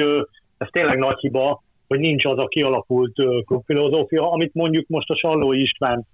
[0.57, 3.13] ez tényleg nagy hiba, hogy nincs az a kialakult
[3.45, 6.05] klubfilozófia, amit mondjuk most a Salló István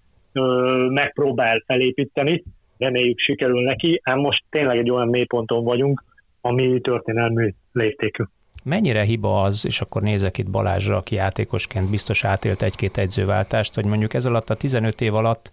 [0.89, 2.43] megpróbál felépíteni,
[2.77, 6.03] reméljük sikerül neki, ám most tényleg egy olyan mélyponton vagyunk,
[6.41, 8.23] ami történelmű léptékű.
[8.63, 13.85] Mennyire hiba az, és akkor nézek itt Balázsra, aki játékosként biztos átélt egy-két edzőváltást, hogy
[13.85, 15.51] mondjuk ez alatt a 15 év alatt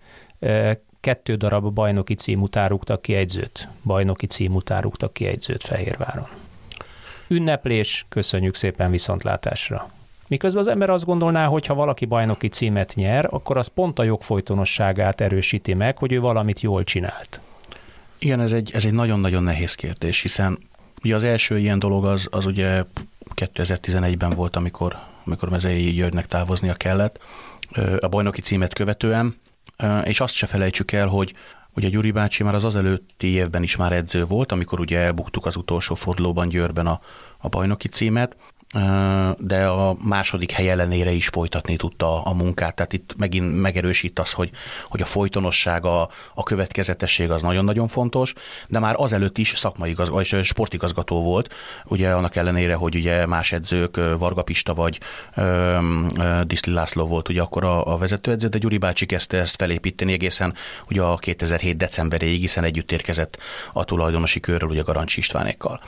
[1.00, 3.68] kettő darab bajnoki cím után rúgtak ki egyzőt.
[3.85, 4.58] Bajnoki cím
[5.12, 6.26] ki egyzőt Fehérváron.
[7.28, 9.90] Ünneplés, köszönjük szépen viszontlátásra.
[10.32, 14.02] Miközben az ember azt gondolná, hogy ha valaki bajnoki címet nyer, akkor az pont a
[14.02, 17.40] jogfolytonosságát erősíti meg, hogy ő valamit jól csinált.
[18.18, 20.58] Igen, ez egy, ez egy nagyon-nagyon nehéz kérdés, hiszen
[21.04, 22.84] Ugye az első ilyen dolog az, az ugye
[23.34, 27.18] 2011-ben volt, amikor, amikor Mezei Györgynek távoznia kellett
[28.00, 29.36] a bajnoki címet követően,
[30.04, 31.34] és azt se felejtsük el, hogy
[31.74, 35.56] Ugye Gyuri bácsi már az azelőtti évben is már edző volt, amikor ugye elbuktuk az
[35.56, 37.00] utolsó fordulóban Győrben a,
[37.38, 38.36] a bajnoki címet,
[39.38, 42.74] de a második hely ellenére is folytatni tudta a munkát.
[42.74, 44.50] Tehát itt megint megerősít az, hogy,
[44.88, 48.32] hogy a folytonosság, a, a következetesség az nagyon-nagyon fontos,
[48.68, 51.54] de már azelőtt is szakmai vagy sportigazgató volt,
[51.85, 55.00] ugye annak ellenére, hogy ugye más edzők, Varga Pista vagy
[56.44, 60.54] Diszli László volt ugye akkor a, a vezetőedző, de Gyuri bácsi kezdte ezt felépíteni egészen
[60.90, 63.38] ugye a 2007 decemberéig, hiszen együtt érkezett
[63.72, 65.80] a tulajdonosi körről, ugye Garancsi Istvánékkal.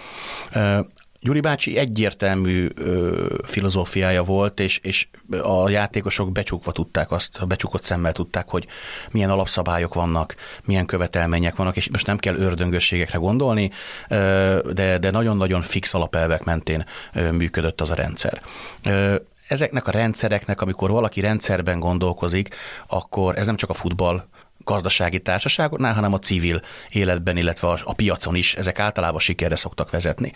[1.24, 5.08] Gyuri bácsi egyértelmű ö, filozófiája volt, és, és
[5.42, 8.66] a játékosok becsukva tudták azt, becsukott szemmel tudták, hogy
[9.10, 10.34] milyen alapszabályok vannak,
[10.64, 13.70] milyen követelmények vannak, és most nem kell ördöngösségekre gondolni,
[14.08, 18.42] ö, de, de nagyon-nagyon fix alapelvek mentén ö, működött az a rendszer.
[18.84, 19.14] Ö,
[19.48, 22.54] ezeknek a rendszereknek, amikor valaki rendszerben gondolkozik,
[22.86, 24.24] akkor ez nem csak a futball
[24.64, 30.32] gazdasági társaságoknál, hanem a civil életben, illetve a, piacon is ezek általában sikerre szoktak vezetni.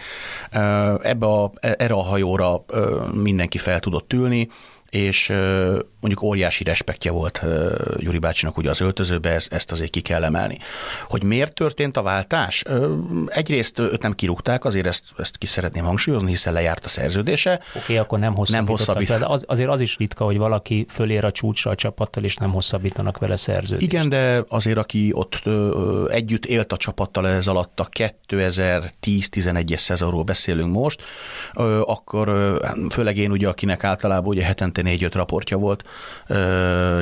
[1.02, 2.64] Ebbe a, erre a hajóra
[3.12, 4.48] mindenki fel tudott ülni,
[4.90, 5.32] és
[6.00, 7.44] mondjuk óriási respektje volt
[7.96, 10.58] Gyuri bácsinak ugye az öltözőbe, ezt, azért ki kell emelni.
[11.08, 12.64] Hogy miért történt a váltás?
[13.26, 17.52] Egyrészt őt nem kirúgták, azért ezt, ezt ki szeretném hangsúlyozni, hiszen lejárt a szerződése.
[17.52, 19.20] Oké, okay, akkor nem hosszabbítottak.
[19.20, 22.52] Nem Az, azért az is ritka, hogy valaki fölér a csúcsra a csapattal, és nem
[22.52, 23.92] hosszabbítanak vele szerződést.
[23.92, 25.42] Igen, de azért, aki ott
[26.10, 27.88] együtt élt a csapattal ez alatt a
[28.28, 31.02] 2010-11-es szezonról beszélünk most,
[31.84, 35.84] akkor ö, főleg én ugye, akinek általában ugye hetente négy-öt raportja volt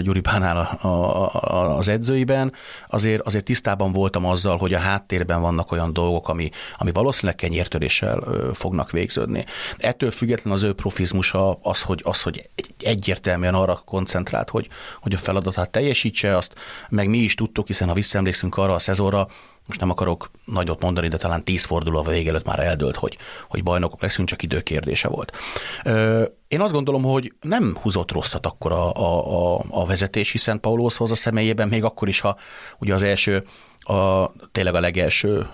[0.03, 2.53] Gyuri Pánál a, a, a, az edzőiben,
[2.89, 8.21] azért, azért tisztában voltam azzal, hogy a háttérben vannak olyan dolgok, ami, ami valószínűleg kenyértöréssel
[8.53, 9.45] fognak végződni.
[9.79, 14.69] Ettől független az ő profizmusa az, hogy, az, hogy egyértelműen arra koncentrált, hogy,
[15.01, 16.55] hogy a feladatát teljesítse, azt
[16.89, 19.29] meg mi is tudtuk, hiszen ha visszaemlékszünk arra a szezonra,
[19.67, 23.19] most nem akarok nagyot mondani, de talán tíz forduló a vége előtt már eldőlt, hogy,
[23.49, 25.33] hogy bajnokok leszünk, csak időkérdése volt.
[26.49, 31.11] Én azt gondolom, hogy nem húzott rosszat akkor a, a, a, a vezetés, hiszen Paulóshoz
[31.11, 32.37] a személyében még akkor is, ha
[32.79, 33.45] ugye az első
[33.87, 35.47] a, tényleg a legelső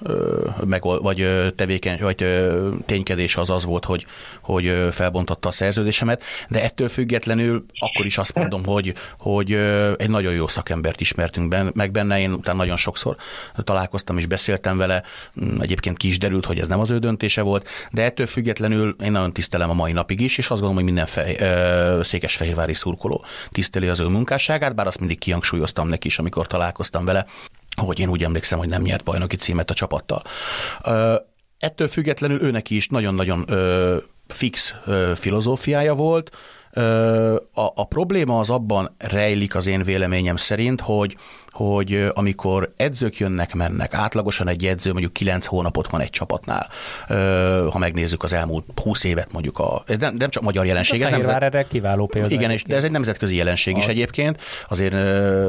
[0.64, 2.26] meg, vagy tevékeny, vagy
[2.86, 4.06] ténykedés az az volt, hogy,
[4.40, 9.52] hogy felbontotta a szerződésemet, de ettől függetlenül akkor is azt mondom, hogy, hogy
[9.96, 13.16] egy nagyon jó szakembert ismertünk benne, meg benne, én utána nagyon sokszor
[13.56, 15.02] találkoztam és beszéltem vele,
[15.44, 18.96] mm, egyébként ki is derült, hogy ez nem az ő döntése volt, de ettől függetlenül
[19.02, 21.36] én nagyon tisztelem a mai napig is, és azt gondolom, hogy minden fej,
[22.02, 27.26] székesfehérvári szurkoló tiszteli az ő munkásságát, bár azt mindig kihangsúlyoztam neki is, amikor találkoztam vele,
[27.76, 30.22] hogy én úgy emlékszem, hogy nem nyert bajnoki címet a csapattal.
[31.58, 33.46] Ettől függetlenül őnek is nagyon-nagyon
[34.26, 34.74] fix
[35.14, 36.36] filozófiája volt.
[37.54, 41.16] A, a probléma az abban rejlik az én véleményem szerint, hogy
[41.52, 46.68] hogy amikor edzők jönnek, mennek, átlagosan egy edző mondjuk 9 hónapot van egy csapatnál,
[47.70, 51.02] ha megnézzük az elmúlt 20 évet mondjuk, a, ez nem, nem csak magyar jelenség.
[51.02, 52.34] Ez nem erre kiváló példa.
[52.34, 53.78] Igen, és, de ez egy nemzetközi jelenség a...
[53.78, 54.92] is egyébként, azért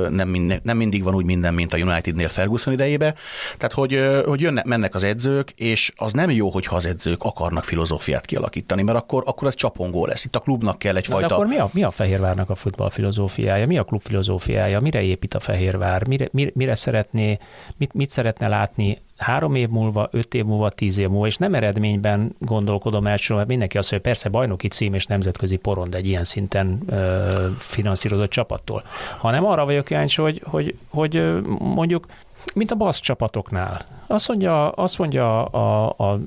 [0.10, 3.14] nem, minden, nem mindig van úgy minden, mint a Unitednél Ferguson idejébe,
[3.58, 7.64] tehát hogy, hogy jönnek, mennek az edzők, és az nem jó, hogyha az edzők akarnak
[7.64, 10.26] filozófiát kialakítani, mert akkor, akkor ez csapongó lesz.
[10.26, 11.28] Itt a klubnak kell egyfajta...
[11.28, 13.68] De akkor mi a, mi a Fehérvárnak a futball filozófiája?
[13.68, 14.80] Mi a klub filozófiája?
[14.80, 15.93] Mire épít a Fehérvár?
[15.94, 17.38] Vár, mire, mire, mire szeretné,
[17.78, 18.98] mit, mit szeretne látni?
[19.18, 23.50] Három év múlva, öt év múlva, tíz év múlva, és nem eredményben gondolkodom elsősorban, mert
[23.50, 28.30] mindenki azt mondja, hogy persze bajnoki cím és nemzetközi porond egy ilyen szinten ö, finanszírozott
[28.30, 28.84] csapattól,
[29.18, 32.06] hanem arra vagyok kíváncsi, hogy, hogy, hogy mondjuk
[32.54, 33.86] mint a basz csapatoknál.
[34.08, 36.20] Azt mondja, azt mondja a, a,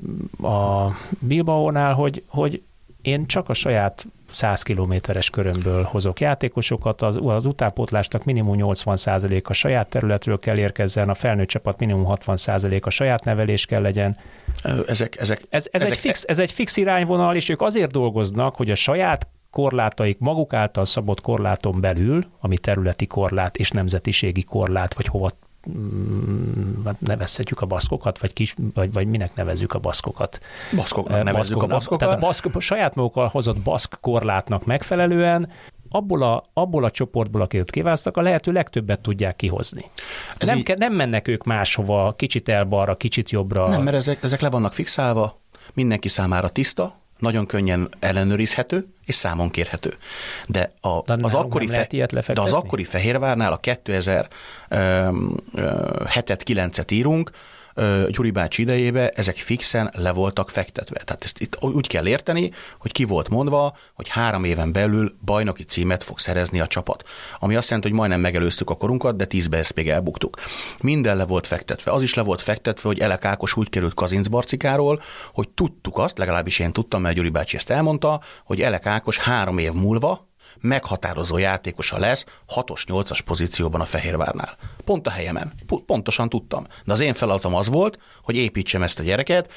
[0.47, 2.63] a Bilbao-nál, hogy, hogy
[3.07, 9.53] én csak a saját 100 kilométeres körömből hozok játékosokat, az, az utánpótlásnak minimum 80% a
[9.53, 14.17] saját területről kell érkezzen, a felnőtt csapat minimum 60% a saját nevelés kell legyen.
[14.87, 18.57] Ezek, ezek, ez, ez, ezek, egy fix, ez egy fix irányvonal, és ők azért dolgoznak,
[18.57, 24.95] hogy a saját korlátaik maguk által szabott korláton belül, ami területi korlát és nemzetiségi korlát,
[24.95, 25.31] vagy hova
[26.99, 30.41] nevezhetjük a baszkokat, vagy, kis, vagy, vagy minek nevezzük a baszkokat?
[30.77, 31.99] Baszkoknak nevezzük a baszkokat.
[31.99, 35.49] Tehát a baszk, saját magukkal hozott baszk korlátnak megfelelően
[35.89, 39.85] abból a, abból a csoportból, akiket kiválasztak, a lehető legtöbbet tudják kihozni.
[40.39, 40.65] Ez nem, így...
[40.65, 43.69] ke, nem mennek ők máshova, kicsit elbalra, kicsit jobbra.
[43.69, 45.41] Nem, mert ezek, ezek le vannak fixálva,
[45.75, 49.97] mindenki számára tiszta, nagyon könnyen ellenőrizhető és számon kérhető.
[50.47, 54.29] De, a, de az, akkori fe, de az akkori Fehérvárnál a 2007-et,
[56.45, 57.31] 9-et írunk,
[58.09, 60.99] Gyuri bácsi idejébe ezek fixen le voltak fektetve.
[61.05, 65.65] Tehát ezt itt úgy kell érteni, hogy ki volt mondva, hogy három éven belül bajnoki
[65.65, 67.05] címet fog szerezni a csapat.
[67.39, 70.37] Ami azt jelenti, hogy majdnem megelőztük a korunkat, de tízbe ezt még elbuktuk.
[70.81, 71.91] Minden le volt fektetve.
[71.93, 76.19] Az is le volt fektetve, hogy Elek Ákos úgy került Kazinc Barcikáról, hogy tudtuk azt,
[76.19, 81.39] legalábbis én tudtam, mert Gyuri bácsi ezt elmondta, hogy Elek Ákos három év múlva meghatározó
[81.39, 84.57] játékosa lesz 6-os, 8-as pozícióban a Fehérvárnál.
[84.85, 85.53] Pont a helyemen.
[85.87, 86.67] Pontosan tudtam.
[86.85, 89.53] De az én feladatom az volt, hogy építsem ezt a gyereket,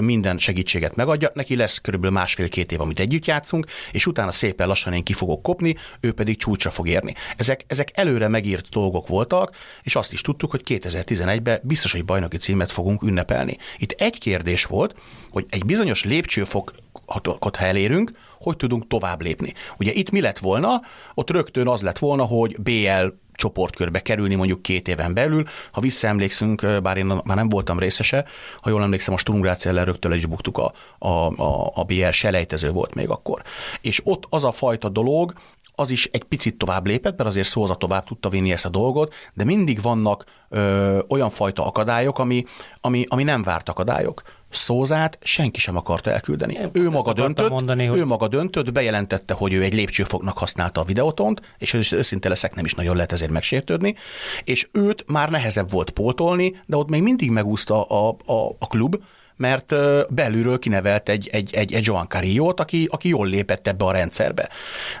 [0.00, 4.92] minden segítséget megadja, neki lesz körülbelül másfél-két év, amit együtt játszunk, és utána szépen lassan
[4.92, 7.14] én ki fogok kopni, ő pedig csúcsra fog érni.
[7.36, 12.36] Ezek, ezek előre megírt dolgok voltak, és azt is tudtuk, hogy 2011-ben biztos, hogy bajnoki
[12.36, 13.56] címet fogunk ünnepelni.
[13.78, 14.94] Itt egy kérdés volt,
[15.34, 16.72] hogy egy bizonyos lépcsőfok
[17.06, 19.52] ha elérünk, hogy tudunk tovább lépni.
[19.78, 20.80] Ugye itt mi lett volna?
[21.14, 25.44] Ott rögtön az lett volna, hogy BL csoportkörbe kerülni mondjuk két éven belül.
[25.72, 28.24] Ha visszaemlékszünk, bár én már nem voltam részese,
[28.60, 31.08] ha jól emlékszem, a Sturm Graz ellen rögtön is buktuk a, a,
[31.42, 33.42] a, a BL selejtező volt még akkor.
[33.80, 35.32] És ott az a fajta dolog,
[35.74, 39.14] az is egy picit tovább lépett, mert azért Szóza tovább tudta vinni ezt a dolgot,
[39.32, 42.44] de mindig vannak ö, olyan fajta akadályok, ami,
[42.80, 44.22] ami, ami nem várt akadályok.
[44.54, 46.54] Szózát senki sem akart elküldeni.
[46.54, 50.80] Én ő maga döntött, mondani, ő hogy- maga döntött, bejelentette, hogy ő egy lépcsőfoknak használta
[50.80, 53.94] a videótont, és ősz- őszinte leszek, nem is nagyon lehet ezért megsértődni,
[54.44, 58.96] és őt már nehezebb volt pótolni, de ott még mindig megúszta a, a, a klub,
[59.36, 59.74] mert
[60.14, 64.48] belülről kinevelt egy, egy, egy, egy Joan Carrillo-t, aki, aki jól lépett ebbe a rendszerbe.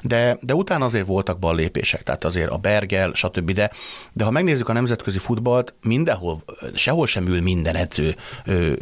[0.02, 3.50] De, de utána azért voltak ballépések, tehát azért a Bergel, stb.
[3.50, 3.70] De,
[4.12, 6.42] de ha megnézzük a nemzetközi futballt, mindenhol,
[6.74, 8.16] sehol sem ül minden edző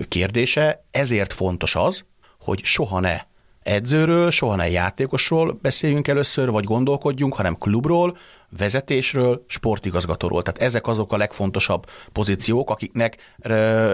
[0.08, 2.04] kérdése, ezért fontos az,
[2.38, 3.20] hogy soha ne
[3.62, 8.16] edzőről, soha ne játékosról beszéljünk először, vagy gondolkodjunk, hanem klubról,
[8.58, 10.42] vezetésről, sportigazgatóról.
[10.42, 13.16] Tehát ezek azok a legfontosabb pozíciók, akiknek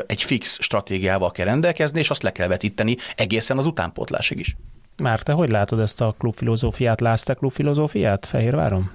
[0.06, 4.56] egy fix stratégiával kell rendelkezni, és azt le kell vetíteni egészen az utánpótlásig is.
[5.02, 7.00] Már te hogy látod ezt a klubfilozófiát?
[7.00, 8.90] Látsz te klubfilozófiát Fehérváron?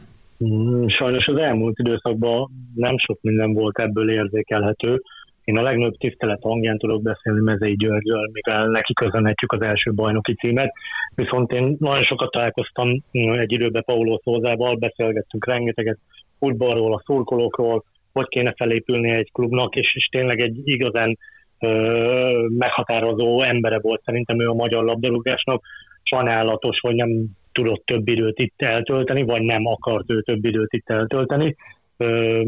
[0.46, 5.02] Mm, Sajnos az elmúlt időszakban nem sok minden volt ebből érzékelhető.
[5.44, 10.34] Én a legnagyobb tisztelet hangján tudok beszélni Mezei Györgyről, mivel neki köszönhetjük az első bajnoki
[10.34, 10.74] címet.
[11.16, 15.98] Viszont én nagyon sokat találkoztam mm, egy időben Paulo Szózával, beszélgettünk rengeteget
[16.40, 21.18] futballról, a szurkolókról, hogy kéne felépülni egy klubnak, és, és tényleg egy igazán
[21.60, 25.64] ö, meghatározó embere volt szerintem ő a magyar labdarúgásnak.
[26.04, 27.10] Sajnálatos, hogy nem
[27.52, 31.56] tudott több időt itt eltölteni, vagy nem akart ő több időt itt eltölteni.
[31.98, 32.40] Ö,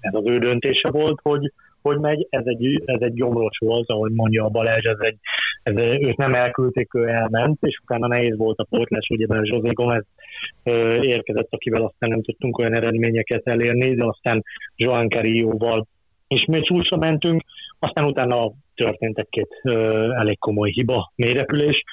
[0.00, 2.26] Ez az ő döntése volt, hogy, hogy megy.
[2.30, 5.16] Ez egy, ez egy gyomros volt, ahogy mondja a Balázs, ez egy,
[5.62, 9.70] ez, őt nem elküldték, ő elment, és utána nehéz volt a pótlás, ugye mert José
[9.72, 10.04] Gomez
[11.00, 14.42] érkezett, akivel aztán nem tudtunk olyan eredményeket elérni, de aztán
[14.76, 15.86] Joan Carrillo-val
[16.28, 17.42] ismét csúcsra mentünk,
[17.78, 19.48] aztán utána történt egy-két
[20.16, 21.84] elég komoly hiba, mélyrepülés.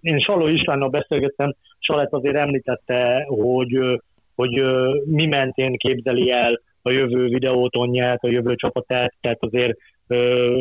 [0.00, 4.00] Én Saló Istvánnal beszélgettem, Salett azért említette, hogy,
[4.34, 4.62] hogy
[5.04, 9.78] mi mentén képzeli el a jövő videótonját, a jövő csapatát, tehát azért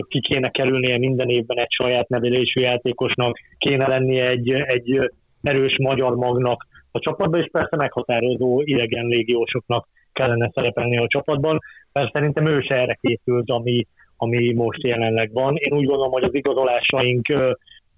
[0.08, 6.16] ki kéne kerülnie minden évben egy saját nevelésű játékosnak, kéne lennie egy, egy erős magyar
[6.16, 11.60] magnak a csapatban, és persze meghatározó idegen légiósoknak kellene szerepelni a csapatban,
[11.92, 15.56] mert szerintem ő se erre készült, ami, ami most jelenleg van.
[15.56, 17.28] Én úgy gondolom, hogy az igazolásaink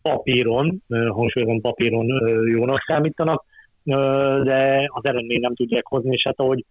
[0.01, 2.07] papíron, hangsúlyozom papíron
[2.47, 3.45] jónak számítanak,
[4.43, 6.65] de az eredmény nem tudják hozni, és hát ahogy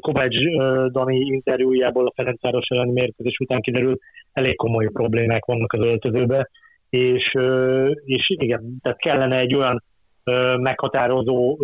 [0.00, 0.36] Kovács
[0.90, 4.00] Dani interjújából a Ferencváros elleni mérkőzés után kiderült,
[4.32, 6.48] elég komoly problémák vannak az öltözőben,
[6.90, 7.36] és,
[8.04, 9.82] és igen, tehát kellene egy olyan
[10.60, 11.58] meghatározó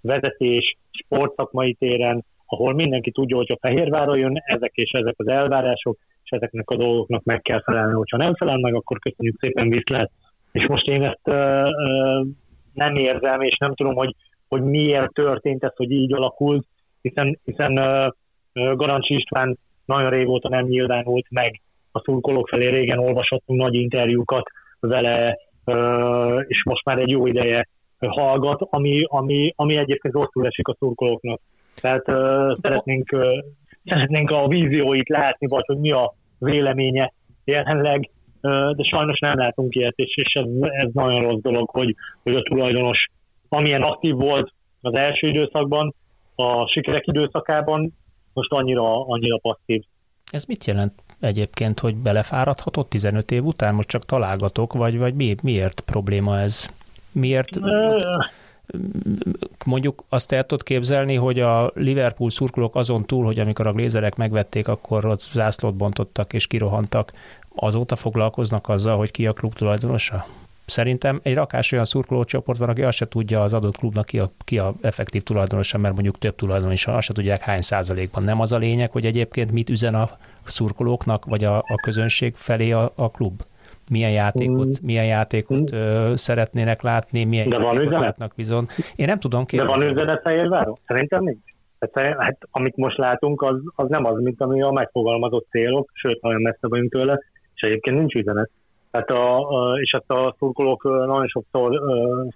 [0.00, 5.98] vezetés sportszakmai téren, ahol mindenki tudja, hogy a Fehérvárra jön, ezek és ezek az elvárások,
[6.24, 7.92] és ezeknek a dolgoknak meg kell felelni.
[7.92, 10.10] Hogyha nem felel meg, akkor köszönjük szépen viszlát.
[10.52, 11.36] És most én ezt
[12.72, 14.14] nem érzem, és nem tudom, hogy,
[14.48, 16.66] hogy miért történt ez, hogy így alakult,
[17.08, 17.74] hiszen, hiszen
[18.52, 21.60] Garancsi István nagyon régóta nem nyilvánult meg
[21.92, 24.42] a szurkolók felé, régen olvashattunk nagy interjúkat
[24.80, 25.38] vele,
[26.46, 31.40] és most már egy jó ideje hallgat, ami, ami, ami egyébként rosszul esik a szurkolóknak.
[31.80, 32.04] Tehát
[32.62, 33.16] szeretnénk,
[33.84, 37.12] szeretnénk a vízióit látni, vagy hogy mi a véleménye
[37.44, 38.10] jelenleg,
[38.76, 42.42] de sajnos nem látunk ilyet, és, és ez, ez nagyon rossz dolog, hogy, hogy a
[42.42, 43.08] tulajdonos
[43.48, 45.94] amilyen aktív volt az első időszakban,
[46.34, 47.94] a sikerek időszakában,
[48.32, 49.84] most annyira, annyira passzív.
[50.30, 53.74] Ez mit jelent egyébként, hogy belefáradhatott 15 év után?
[53.74, 56.68] Most csak találgatok, vagy, vagy mi, miért probléma ez?
[57.12, 57.60] Miért?
[59.64, 64.16] Mondjuk azt el tudod képzelni, hogy a Liverpool szurkolók azon túl, hogy amikor a glézerek
[64.16, 67.12] megvették, akkor ott zászlót bontottak és kirohantak,
[67.54, 70.26] azóta foglalkoznak azzal, hogy ki a klub tulajdonosa?
[70.66, 74.30] Szerintem egy rakás olyan szurkolócsoport van, aki azt se tudja az adott klubnak ki a,
[74.44, 78.22] ki a effektív tulajdonosa, mert mondjuk több tulajdonos azt se tudják hány százalékban.
[78.22, 80.08] Nem az a lényeg, hogy egyébként mit üzen a
[80.44, 83.42] szurkolóknak, vagy a, a közönség felé a, a klub?
[83.90, 84.70] Milyen játékot, mm.
[84.82, 85.78] milyen játékot mm.
[85.78, 88.00] ö, szeretnének látni, milyen De van üzenet?
[88.00, 88.66] látnak bizony.
[88.96, 90.76] Én nem tudom De van üzenet Fehérváron?
[90.86, 91.52] Szerintem nincs.
[91.78, 96.22] Hát, hát, amit most látunk, az, az nem az, mint ami a megfogalmazott célok, sőt,
[96.22, 97.20] nagyon messze vagyunk tőle,
[97.54, 98.50] és egyébként nincs üzenet.
[98.94, 99.46] Hát a,
[99.80, 101.80] és ezt a szurkolók nagyon sokszor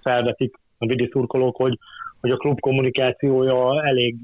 [0.02, 1.78] felvetik, a vidi szurkolók, hogy,
[2.20, 4.16] hogy a klub kommunikációja elég,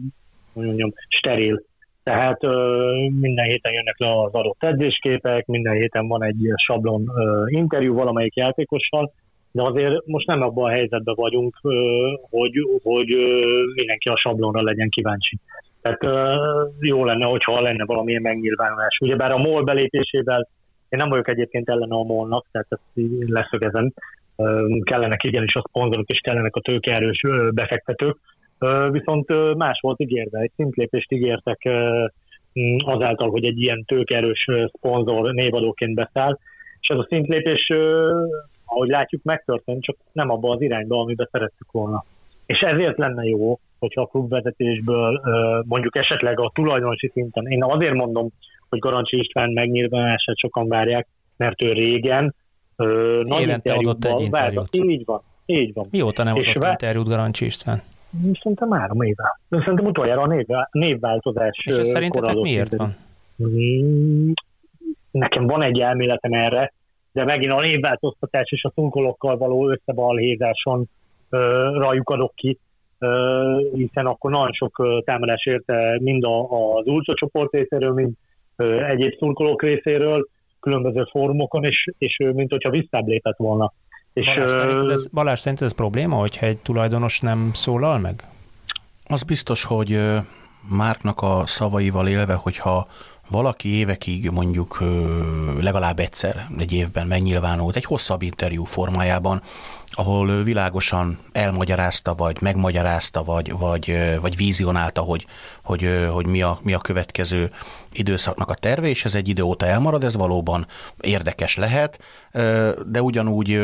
[0.53, 1.63] mondjam, steril.
[2.03, 2.43] Tehát
[3.21, 7.11] minden héten jönnek le az adott edzésképek, minden héten van egy sablon
[7.47, 9.13] interjú valamelyik játékossal,
[9.53, 11.59] de azért most nem abban a helyzetben vagyunk,
[12.31, 13.07] hogy, hogy
[13.75, 15.39] mindenki a sablonra legyen kíváncsi.
[15.83, 16.01] Tehát
[16.81, 18.99] jó lenne, hogyha lenne valamilyen megnyilvánulás.
[19.01, 20.49] Ugyebár a MOL belépésével
[20.95, 23.93] én nem vagyok egyébként ellene a molnak, tehát ezt leszögezem.
[24.83, 27.21] Kellenek igenis a szponzorok, és kellenek a tőkeerős
[27.51, 28.17] befektetők.
[28.91, 31.69] Viszont más volt ígérve, egy szintlépést ígértek
[32.85, 36.39] azáltal, hogy egy ilyen tőkeerős szponzor névadóként beszáll.
[36.85, 37.73] és ez a szintlépés,
[38.65, 42.05] ahogy látjuk, megtörtént, csak nem abba az irányba, amiben szerettük volna.
[42.47, 45.23] És ezért lenne jó, hogyha a klubvezetésből
[45.67, 48.29] mondjuk esetleg a tulajdonosi szinten, én azért mondom,
[48.75, 51.07] hogy Garancsi István megnyilvánulását sokan várják,
[51.37, 52.35] mert ő régen
[53.23, 54.75] nagy Évente adott egy interjút.
[54.75, 55.87] Így van, így van.
[55.91, 57.83] Mióta nem és adott interjút Garancsi István?
[58.41, 59.39] Szerintem három éve.
[59.49, 61.63] Szerintem utoljára a név, névváltozás.
[61.65, 62.97] És ez szerintetek miért van?
[63.43, 64.31] Mm,
[65.11, 66.73] nekem van egy elméletem erre,
[67.13, 70.89] de megint a névváltoztatás és a szunkolókkal való összebalhézáson
[71.75, 72.59] rajuk adok ki,
[73.75, 78.13] hiszen akkor nagyon sok támadás érte mind az Ultra csoport részéről, mind
[78.89, 80.29] egyéb szurkolók részéről,
[80.61, 83.73] különböző fórumokon, és, és mint hogyha visszább lépett volna.
[84.13, 88.23] És, Balázs, szerinted ez, Balázs, szerinted ez probléma, hogyha egy tulajdonos nem szólal meg?
[89.07, 89.99] Az biztos, hogy
[90.69, 92.89] Márknak a szavaival élve, hogyha
[93.29, 94.83] valaki évekig mondjuk
[95.61, 99.43] legalább egyszer egy évben megnyilvánult egy hosszabb interjú formájában,
[99.97, 105.27] ahol világosan elmagyarázta, vagy megmagyarázta, vagy, vagy, vagy vízionálta, hogy,
[105.63, 107.51] hogy, hogy mi, a, mi a következő
[107.93, 110.67] időszaknak a terve, és ez egy idő óta elmarad, ez valóban
[111.01, 111.99] érdekes lehet,
[112.87, 113.63] de ugyanúgy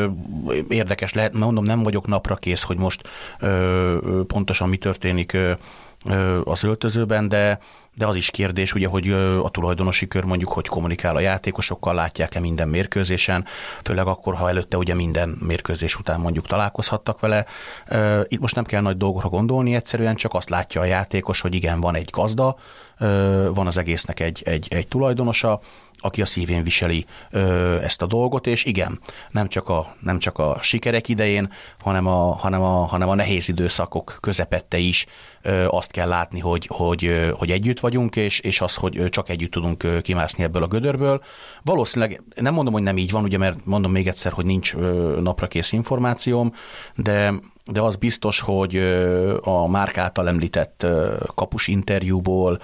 [0.68, 3.08] érdekes lehet, mondom, nem vagyok napra kész, hogy most
[4.26, 5.36] pontosan mi történik
[6.44, 7.58] az öltözőben, de,
[7.94, 9.10] de az is kérdés, ugye, hogy
[9.42, 13.44] a tulajdonosi kör mondjuk, hogy kommunikál a játékosokkal, látják-e minden mérkőzésen,
[13.82, 17.46] főleg akkor, ha előtte ugye minden mérkőzés után mondjuk találkozhattak vele.
[18.28, 21.80] Itt most nem kell nagy dolgokra gondolni, egyszerűen csak azt látja a játékos, hogy igen,
[21.80, 22.56] van egy gazda,
[23.54, 25.60] van az egésznek egy, egy, egy tulajdonosa,
[26.00, 30.38] aki a szívén viseli ö, ezt a dolgot, és igen, nem csak a, nem csak
[30.38, 35.06] a sikerek idején, hanem a, hanem a, hanem a nehéz időszakok közepette is
[35.42, 39.50] ö, azt kell látni, hogy, hogy, hogy együtt vagyunk, és, és az, hogy csak együtt
[39.50, 41.22] tudunk kimászni ebből a gödörből.
[41.62, 44.74] Valószínűleg nem mondom, hogy nem így van, ugye, mert mondom még egyszer, hogy nincs
[45.20, 46.52] napra kész információm,
[46.94, 47.32] de
[47.64, 48.76] de az biztos, hogy
[49.40, 50.86] a Márk által említett
[51.34, 52.60] kapus interjúból,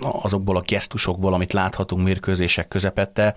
[0.00, 3.34] azokból a gesztusokból, amit láthatunk mérkőzések közepette,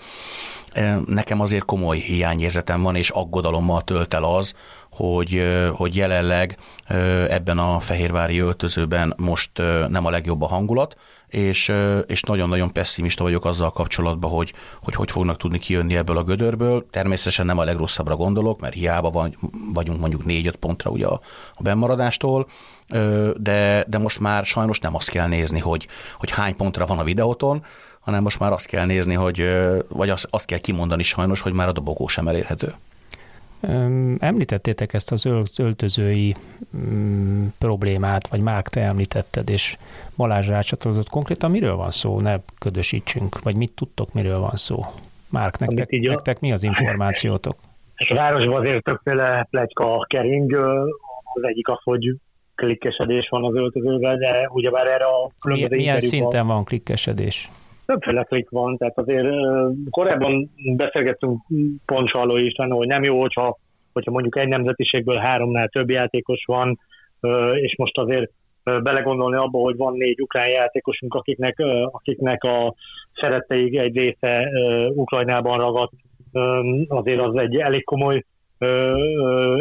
[1.06, 4.54] nekem azért komoly hiányérzetem van, és aggodalommal tölt el az,
[4.92, 5.44] hogy,
[5.74, 6.58] hogy jelenleg
[7.30, 9.52] ebben a fehérvári öltözőben most
[9.88, 10.96] nem a legjobb a hangulat,
[11.28, 11.74] és,
[12.08, 14.54] és nagyon-nagyon pessimista vagyok azzal kapcsolatban, hogy,
[14.84, 16.86] hogy hogy fognak tudni kijönni ebből a gödörből.
[16.90, 19.38] Természetesen nem a legrosszabbra gondolok, mert hiába van,
[19.74, 21.22] vagyunk mondjuk 4-5 pontra ugye a,
[21.56, 22.48] a bennmaradástól,
[23.36, 27.04] de, de most már sajnos nem azt kell nézni, hogy, hogy hány pontra van a
[27.04, 27.64] videóton,
[28.10, 29.50] hanem most már azt kell nézni, hogy,
[29.88, 32.74] vagy azt, azt kell kimondani sajnos, hogy már a dobogó sem elérhető.
[34.20, 35.26] Említettétek ezt az
[35.58, 36.36] öltözői
[36.78, 39.78] mm, problémát, vagy Márk, te említetted, és
[40.16, 41.52] Balázs rácsatlakozott konkrétan.
[41.52, 42.20] Miről van szó?
[42.20, 44.86] Ne ködösítsünk, vagy mit tudtok, miről van szó?
[45.30, 47.56] Márk, nektek, így nektek mi az információtok?
[47.96, 50.54] A városban azért többféle plegyka kering.
[51.34, 52.16] Az egyik az, hogy
[52.56, 57.50] klikkesedés van az öltözőben, de ugyebár erre a különböző Milyen szinten van klikkesedés?
[57.90, 59.28] Többféle klik van, tehát azért
[59.90, 61.42] korábban beszélgettünk
[61.86, 63.58] Poncsaló István, hogy nem jó, hogyha,
[63.94, 66.80] hogyha mondjuk egy nemzetiségből háromnál több játékos van,
[67.54, 68.32] és most azért
[68.64, 71.60] belegondolni abba, hogy van négy ukrán játékosunk, akiknek,
[71.92, 72.74] akiknek a
[73.16, 74.50] szeretteig egy része
[74.96, 75.94] Ukrajnában ragadt,
[76.88, 78.24] azért az egy elég komoly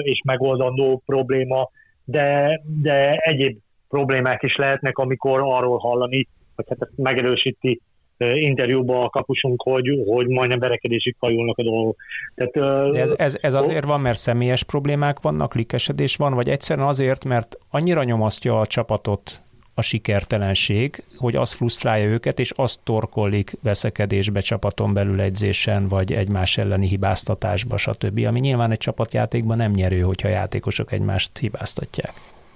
[0.02, 1.70] és megoldandó probléma,
[2.04, 3.58] de, de egyéb
[3.88, 7.80] problémák is lehetnek, amikor arról hallani, hogy hát ezt megerősíti
[8.18, 11.96] interjúban a kapusunk, hogy, hogy majdnem verekedésig fajulnak a dolgok.
[12.34, 16.86] Tehát, De ez, ez, ez azért van, mert személyes problémák vannak, likesedés van, vagy egyszerűen
[16.86, 19.42] azért, mert annyira nyomasztja a csapatot
[19.78, 26.58] a sikertelenség, hogy az frusztrálja őket, és azt torkollik veszekedésbe csapaton belül edzésen, vagy egymás
[26.58, 28.24] elleni hibáztatásba, stb.
[28.26, 32.12] Ami nyilván egy csapatjátékban nem nyerő, hogyha a játékosok egymást hibáztatják.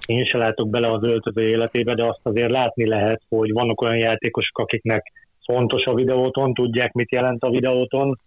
[0.07, 3.97] Én se látok bele az öltöző életébe, de azt azért látni lehet, hogy vannak olyan
[3.97, 5.13] játékosok, akiknek
[5.45, 8.21] fontos a videóton, tudják, mit jelent a videóton,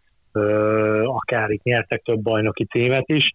[1.04, 3.34] akár itt nyertek több bajnoki címet is,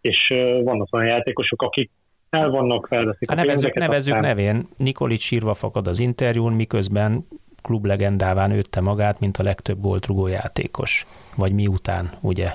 [0.00, 1.90] és vannak olyan játékosok, akik
[2.30, 4.28] el vannak, felveszik hát a nevezzük, nevezzük aztán...
[4.28, 7.26] nevén, Nikolic sírva fakad az interjún, miközben
[7.62, 11.06] klublegendává nőtte magát, mint a legtöbb rugó játékos.
[11.36, 12.48] Vagy miután, ugye,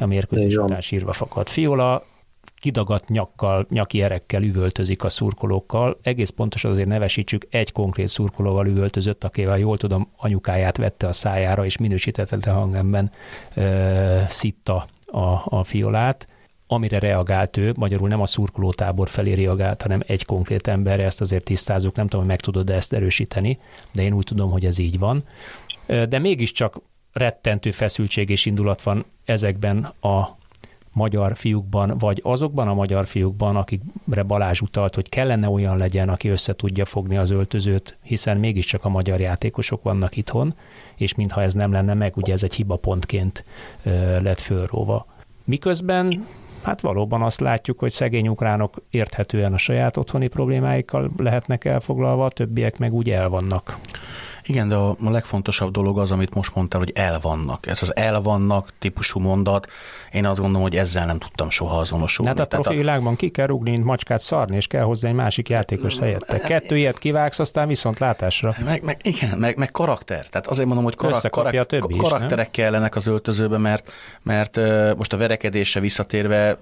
[0.00, 1.48] a mérkőzés után sírva fakad.
[1.48, 2.04] Fiola
[2.60, 5.98] kidagadt nyakkal, nyaki erekkel üvöltözik a szurkolókkal.
[6.02, 11.64] Egész pontosan azért nevesítsük, egy konkrét szurkolóval üvöltözött, akivel jól tudom, anyukáját vette a szájára,
[11.64, 13.10] és minősítetlen hangemben
[13.54, 16.28] ö, szitta a, a fiolát
[16.66, 21.44] amire reagált ő, magyarul nem a szurkolótábor felé reagált, hanem egy konkrét emberre, ezt azért
[21.44, 23.58] tisztázunk, nem tudom, hogy meg tudod ezt erősíteni,
[23.92, 25.24] de én úgy tudom, hogy ez így van.
[25.86, 26.80] De mégiscsak
[27.12, 30.36] rettentő feszültség és indulat van ezekben a
[30.96, 36.28] magyar fiúkban, vagy azokban a magyar fiúkban, akikre Balázs utalt, hogy kellene olyan legyen, aki
[36.28, 40.54] össze tudja fogni az öltözőt, hiszen mégiscsak a magyar játékosok vannak itthon,
[40.96, 43.44] és mintha ez nem lenne meg, ugye ez egy hibapontként
[44.22, 45.06] lett fölróva.
[45.44, 46.26] Miközben
[46.62, 52.30] hát valóban azt látjuk, hogy szegény ukránok érthetően a saját otthoni problémáikkal lehetnek elfoglalva, a
[52.30, 53.78] többiek meg úgy el vannak.
[54.46, 57.66] Igen, de a, a legfontosabb dolog az, amit most mondtál, hogy elvannak.
[57.66, 59.70] Ez az elvannak típusú mondat,
[60.12, 62.30] én azt gondolom, hogy ezzel nem tudtam soha azonosulni.
[62.30, 62.76] Hát a profi a...
[62.76, 66.38] világban ki kell rúgni, mint macskát szarni, és kell hozni egy másik játékos helyette.
[66.38, 68.54] Kettő ilyet kivágsz, aztán viszont látásra.
[68.64, 70.28] Meg, meg, igen, meg, meg karakter.
[70.28, 73.92] Tehát azért mondom, hogy karak, karak, többi karakterek is, kellenek az öltözőbe, mert,
[74.22, 74.60] mert
[74.96, 76.58] most a verekedésre visszatérve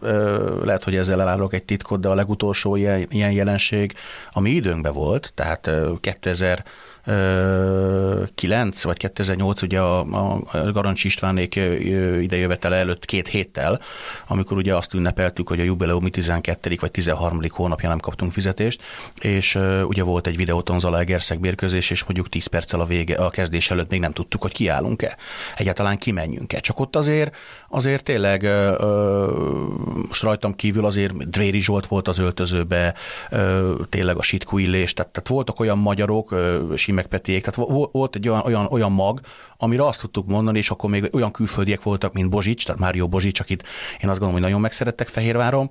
[0.64, 3.94] lehet, hogy ezzel elárulok egy titkot, de a legutolsó ilyen, ilyen jelenség,
[4.32, 5.70] ami időnkben volt, tehát
[6.00, 6.64] 2000
[8.34, 10.40] 9 vagy 2008 ugye a, a
[10.72, 11.54] Garancs Istvánék
[12.20, 13.80] idejövetele előtt két héttel,
[14.26, 16.76] amikor ugye azt ünnepeltük, hogy a jubileumi 12.
[16.80, 17.40] vagy 13.
[17.48, 18.82] hónapja nem kaptunk fizetést,
[19.20, 23.70] és ugye volt egy videóton Zalaegerszeg mérkőzés, és mondjuk 10 perccel a vége, a kezdés
[23.70, 25.16] előtt még nem tudtuk, hogy kiállunk-e.
[25.56, 26.60] Egyáltalán kimenjünk-e.
[26.60, 27.36] Csak ott azért,
[27.74, 28.48] azért tényleg
[30.08, 32.94] most rajtam kívül azért Dvéri Zsolt volt az öltözőbe,
[33.88, 36.34] tényleg a Sitku Illés, tehát, tehát voltak olyan magyarok,
[36.76, 39.20] Simek Petiék, tehát volt egy olyan, olyan, olyan mag,
[39.56, 43.40] amire azt tudtuk mondani, és akkor még olyan külföldiek voltak, mint Bozsics, tehát Mário Bozsics,
[43.40, 43.62] akit
[44.00, 45.70] én azt gondolom, hogy nagyon megszerettek Fehérváron,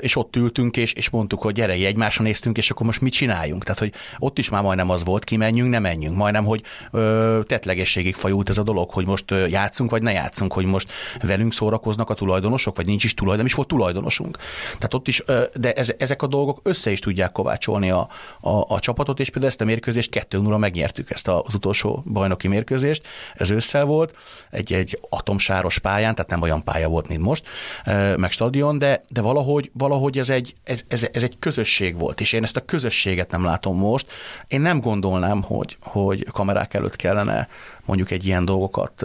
[0.00, 3.62] és ott ültünk, és, és mondtuk, hogy gyere, egymásra néztünk, és akkor most mit csináljunk?
[3.64, 6.16] Tehát, hogy ott is már majdnem az volt, kimenjünk, nem menjünk.
[6.16, 10.52] Majdnem, hogy ö, tetlegességig fajult ez a dolog, hogy most ö, játszunk, vagy ne játszunk,
[10.52, 10.92] hogy most
[11.22, 14.36] velünk szórakoznak a tulajdonosok, vagy nincs is tulajdon, nem is volt tulajdonosunk.
[14.74, 18.08] Tehát ott is, ö, de ez, ezek a dolgok össze is tudják kovácsolni a,
[18.40, 22.48] a, a csapatot, és például ezt a mérkőzést 2 0 megnyertük, ezt az utolsó bajnoki
[22.48, 23.06] mérkőzést.
[23.34, 24.14] Ez ősszel volt,
[24.50, 27.46] egy, egy atomsáros pályán, tehát nem olyan pálya volt, mint most,
[27.86, 31.98] ö, meg stadion, de, de valahol valahogy, valahogy ez, egy, ez, ez, ez egy közösség
[31.98, 34.06] volt, és én ezt a közösséget nem látom most.
[34.48, 37.48] Én nem gondolnám, hogy, hogy kamerák előtt kellene
[37.84, 39.04] mondjuk egy ilyen dolgokat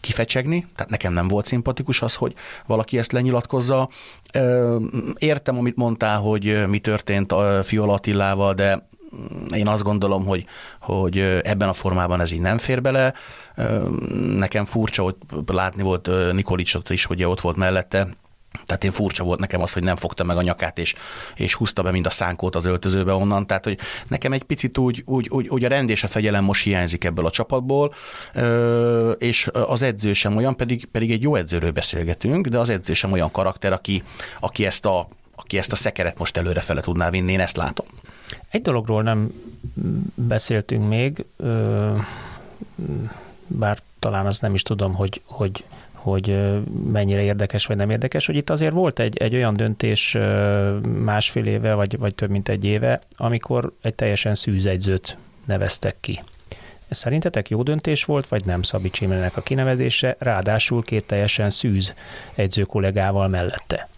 [0.00, 2.34] kifecsegni, tehát nekem nem volt szimpatikus az, hogy
[2.66, 3.88] valaki ezt lenyilatkozza.
[5.18, 8.88] Értem, amit mondtál, hogy mi történt a Fiola Attilával, de
[9.54, 10.46] én azt gondolom, hogy,
[10.80, 13.14] hogy ebben a formában ez így nem fér bele.
[14.36, 15.16] Nekem furcsa, hogy
[15.46, 18.08] látni volt Nikolicsot is, hogy ott volt mellette,
[18.66, 20.94] tehát én furcsa volt nekem az, hogy nem fogta meg a nyakát, és,
[21.34, 23.46] és húzta be mind a szánkót az öltözőbe onnan.
[23.46, 23.78] Tehát, hogy
[24.08, 27.26] nekem egy picit úgy, úgy, úgy, úgy a rend és a fegyelem most hiányzik ebből
[27.26, 27.94] a csapatból,
[29.18, 33.12] és az edző sem olyan, pedig, pedig egy jó edzőről beszélgetünk, de az edző sem
[33.12, 34.02] olyan karakter, aki,
[34.40, 37.86] aki, ezt, a, aki ezt a szekeret most előrefele tudná vinni, én ezt látom.
[38.48, 39.32] Egy dologról nem
[40.14, 41.24] beszéltünk még,
[43.46, 45.64] bár talán az nem is tudom, hogy, hogy
[46.04, 46.36] hogy
[46.92, 50.16] mennyire érdekes vagy nem érdekes, hogy itt azért volt egy, egy olyan döntés
[51.04, 56.22] másfél éve, vagy, vagy több mint egy éve, amikor egy teljesen szűz egyzőt neveztek ki.
[56.90, 61.94] Szerintetek jó döntés volt, vagy nem Szabics Imrenek a kinevezése, ráadásul két teljesen szűz
[62.34, 63.88] egyző kollégával mellette?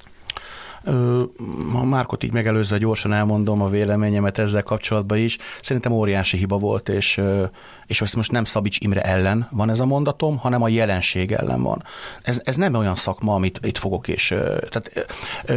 [1.72, 5.38] Ha Márkot így megelőzve gyorsan elmondom a véleményemet ezzel kapcsolatban is.
[5.62, 7.20] Szerintem óriási hiba volt, és,
[7.86, 11.62] és ezt most nem Szabics Imre ellen van ez a mondatom, hanem a jelenség ellen
[11.62, 11.82] van.
[12.22, 14.34] Ez, ez nem olyan szakma, amit itt fogok, és
[14.70, 15.06] tehát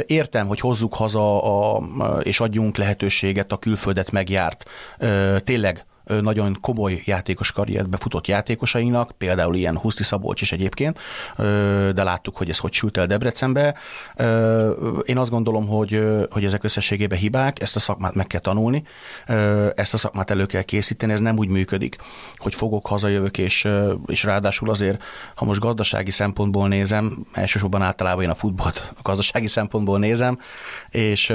[0.05, 1.43] értem, hogy hozzuk haza
[1.75, 1.83] a,
[2.23, 4.69] és adjunk lehetőséget a külföldet megjárt,
[5.43, 5.85] tényleg
[6.21, 10.99] nagyon komoly játékos karriert befutott játékosainak, például ilyen Huszti Szabolcs is egyébként,
[11.93, 13.75] de láttuk, hogy ez hogy sült el Debrecenbe.
[15.05, 18.83] Én azt gondolom, hogy, hogy ezek összességében hibák, ezt a szakmát meg kell tanulni,
[19.75, 21.97] ezt a szakmát elő kell készíteni, ez nem úgy működik,
[22.35, 23.67] hogy fogok, hazajövök, és,
[24.05, 25.03] és ráadásul azért,
[25.35, 30.39] ha most gazdasági szempontból nézem, elsősorban általában én a futballt a gazdasági szempontból nézem,
[30.89, 31.33] és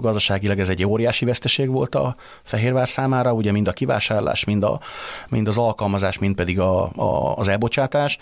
[0.00, 4.80] gazdaságilag ez egy óriási veszteség volt a Fehérvár számára, ugye mind a kivásárlás, mind, a,
[5.28, 8.18] mind az alkalmazás, mind pedig a, a, az elbocsátás,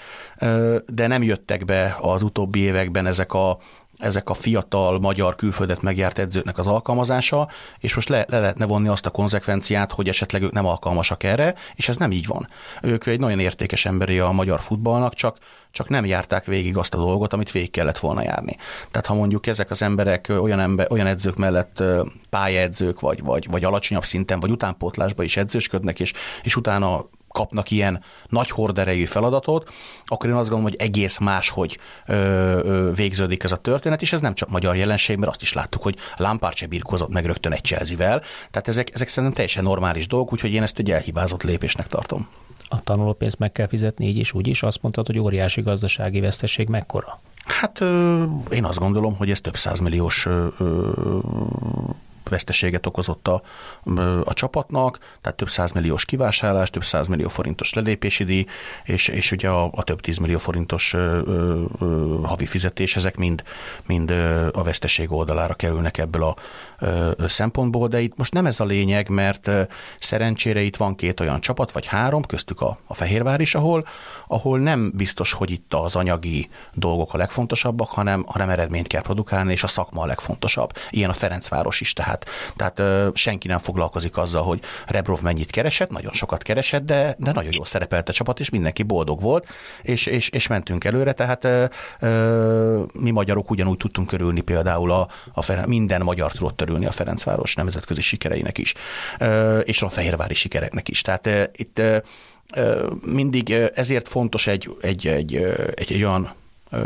[0.86, 3.58] de nem jöttek be az utóbbi években ezek a
[4.02, 7.48] ezek a fiatal magyar külföldet megjárt edzőknek az alkalmazása,
[7.78, 11.54] és most le, le lehetne vonni azt a konzekvenciát, hogy esetleg ők nem alkalmasak erre,
[11.74, 12.48] és ez nem így van.
[12.82, 15.36] Ők egy nagyon értékes emberi a magyar futballnak, csak,
[15.70, 18.56] csak nem járták végig azt a dolgot, amit végig kellett volna járni.
[18.90, 21.82] Tehát ha mondjuk ezek az emberek olyan, ember, olyan edzők mellett
[22.30, 28.02] pályaedzők, vagy, vagy, vagy alacsonyabb szinten, vagy utánpótlásba is edzősködnek, és, és utána kapnak ilyen
[28.28, 29.72] nagy horderejű feladatot,
[30.06, 34.20] akkor én azt gondolom, hogy egész máshogy ö, ö, végződik ez a történet, és ez
[34.20, 37.62] nem csak magyar jelenség, mert azt is láttuk, hogy Lampard se birkózott meg rögtön egy
[37.64, 38.22] chelsea -vel.
[38.50, 42.28] Tehát ezek, ezek szerintem teljesen normális dolgok, úgyhogy én ezt egy elhibázott lépésnek tartom.
[42.68, 44.62] a tanulópénzt meg kell fizetni így is, úgy is.
[44.62, 47.20] Azt mondtad, hogy óriási gazdasági veszteség mekkora?
[47.44, 47.80] Hát
[48.50, 50.28] én azt gondolom, hogy ez több százmilliós
[52.28, 53.42] veszteséget okozott a,
[54.24, 58.46] a csapatnak, tehát több százmilliós kivásárlás, több százmillió forintos lelépési díj,
[58.84, 61.20] és, és ugye a, a több tízmillió forintos ö,
[61.80, 63.42] ö, havi fizetés, ezek mind,
[63.86, 64.10] mind
[64.52, 66.36] a veszteség oldalára kerülnek ebből a
[66.78, 69.50] ö, szempontból, de itt most nem ez a lényeg, mert
[69.98, 73.86] szerencsére itt van két olyan csapat, vagy három, köztük a, a Fehérvár is, ahol,
[74.26, 79.52] ahol nem biztos, hogy itt az anyagi dolgok a legfontosabbak, hanem, hanem eredményt kell produkálni,
[79.52, 80.72] és a szakma a legfontosabb.
[80.90, 85.90] Ilyen a Ferencváros is, tehát tehát, tehát senki nem foglalkozik azzal, hogy Rebrov mennyit keresett,
[85.90, 89.46] nagyon sokat keresett, de, de nagyon jól szerepelt a csapat, és mindenki boldog volt,
[89.82, 91.48] és, és, és mentünk előre, tehát
[92.92, 97.54] mi magyarok ugyanúgy tudtunk körülni például a, a Ferenc, minden magyar tudott törülni a Ferencváros
[97.54, 98.74] nemzetközi sikereinek is,
[99.64, 101.00] és a fehérvári sikereknek is.
[101.00, 101.82] Tehát itt
[103.04, 105.34] mindig ezért fontos egy, egy, egy,
[105.74, 106.32] egy, egy olyan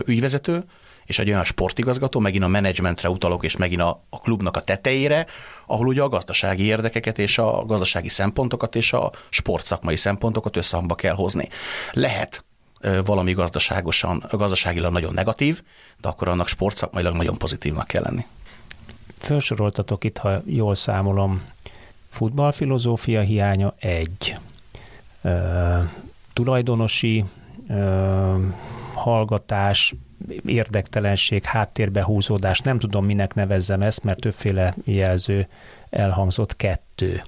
[0.04, 0.64] ügyvezető,
[1.06, 5.26] és egy olyan sportigazgató, megint a menedzsmentre utalok, és megint a, a klubnak a tetejére,
[5.66, 11.14] ahol ugye a gazdasági érdekeket és a gazdasági szempontokat és a sportszakmai szempontokat összehangba kell
[11.14, 11.48] hozni.
[11.92, 12.44] Lehet
[13.04, 15.62] valami gazdaságosan, gazdaságilag nagyon negatív,
[16.00, 18.26] de akkor annak sportszakmailag nagyon pozitívnak kell lenni.
[19.18, 21.42] Felsoroltatok itt, ha jól számolom,
[22.10, 24.36] futballfilozófia hiánya egy,
[25.22, 25.78] ö,
[26.32, 27.24] tulajdonosi
[27.68, 28.34] ö,
[28.94, 29.94] hallgatás,
[30.46, 35.46] érdektelenség, háttérbe húzódás, nem tudom minek nevezzem ezt, mert többféle jelző
[35.90, 37.22] elhangzott kettő.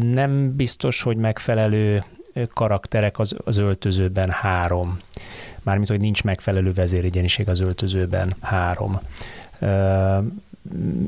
[0.00, 2.04] Nem biztos, hogy megfelelő
[2.54, 4.98] karakterek az, az öltözőben három.
[5.62, 9.00] Mármint, hogy nincs megfelelő vezérigyeniség az öltözőben három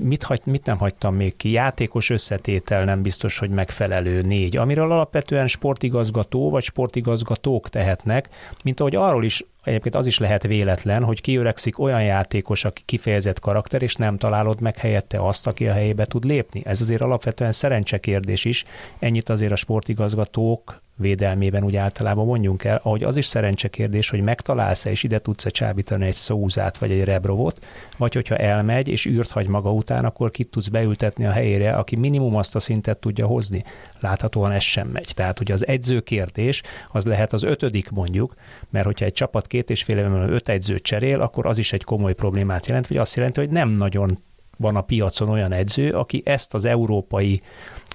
[0.00, 1.50] mit, hagy, mit nem hagytam még ki?
[1.50, 8.28] Játékos összetétel nem biztos, hogy megfelelő négy, amiről alapvetően sportigazgató vagy sportigazgatók tehetnek,
[8.64, 13.40] mint ahogy arról is Egyébként az is lehet véletlen, hogy kiöregszik olyan játékos, aki kifejezett
[13.40, 16.62] karakter, és nem találod meg helyette azt, aki a helyébe tud lépni.
[16.64, 18.64] Ez azért alapvetően szerencsekérdés is.
[18.98, 23.32] Ennyit azért a sportigazgatók védelmében úgy általában mondjunk el, ahogy az is
[23.70, 27.66] kérdés, hogy megtalálsz-e és ide tudsz-e csábítani egy szózát vagy egy rebrovot,
[27.97, 31.97] vagy hogyha elmegy és űrt hagy maga után, akkor kit tudsz beültetni a helyére, aki
[31.97, 33.64] minimum azt a szintet tudja hozni.
[34.01, 35.12] Láthatóan ez sem megy.
[35.14, 38.34] Tehát ugye az edző kérdés az lehet az ötödik mondjuk,
[38.70, 41.84] mert hogyha egy csapat két és fél évben öt edzőt cserél, akkor az is egy
[41.84, 44.18] komoly problémát jelent, vagy azt jelenti, hogy nem nagyon
[44.59, 47.40] van a piacon olyan edző, aki ezt az európai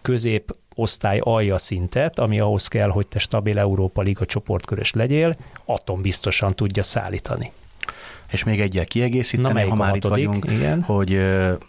[0.02, 5.36] közép osztály alja szintet, ami ahhoz kell, hogy te stabil Európa Liga csoportkörös legyél,
[6.01, 7.51] biztosan tudja szállítani.
[8.32, 10.82] És még egyel kiegészíteni, ha már itt vagyunk, igen?
[10.82, 11.21] hogy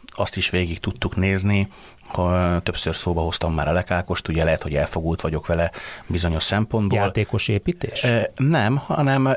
[0.07, 1.69] azt is végig tudtuk nézni,
[2.07, 5.71] ha többször szóba hoztam már a lekákost, ugye lehet, hogy elfogult vagyok vele
[6.07, 6.99] bizonyos szempontból.
[6.99, 8.07] Játékos építés?
[8.37, 9.37] Nem, hanem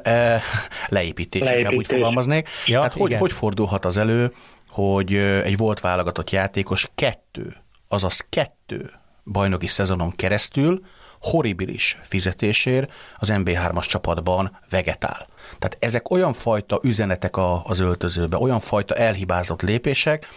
[0.87, 1.57] leépítés, leépítés.
[1.57, 2.49] inkább úgy fogalmaznék.
[2.65, 4.33] Ja, Tehát hogy, hogy fordulhat az elő,
[4.69, 7.55] hogy egy volt válogatott játékos kettő,
[7.87, 8.91] azaz kettő
[9.25, 10.81] bajnoki szezonon keresztül
[11.21, 15.27] horribilis fizetésért az MB3-as csapatban vegetál.
[15.59, 20.27] Tehát ezek olyan fajta üzenetek az öltözőbe, olyan fajta elhibázott lépések,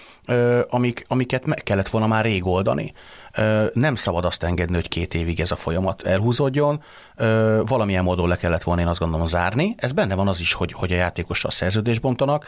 [0.69, 2.93] amik, amiket meg kellett volna már rég oldani.
[3.73, 6.83] Nem szabad azt engedni, hogy két évig ez a folyamat elhúzódjon.
[7.65, 9.75] Valamilyen módon le kellett volna, én azt gondolom, zárni.
[9.77, 12.47] Ez benne van az is, hogy, hogy a játékossal szerződést bontanak,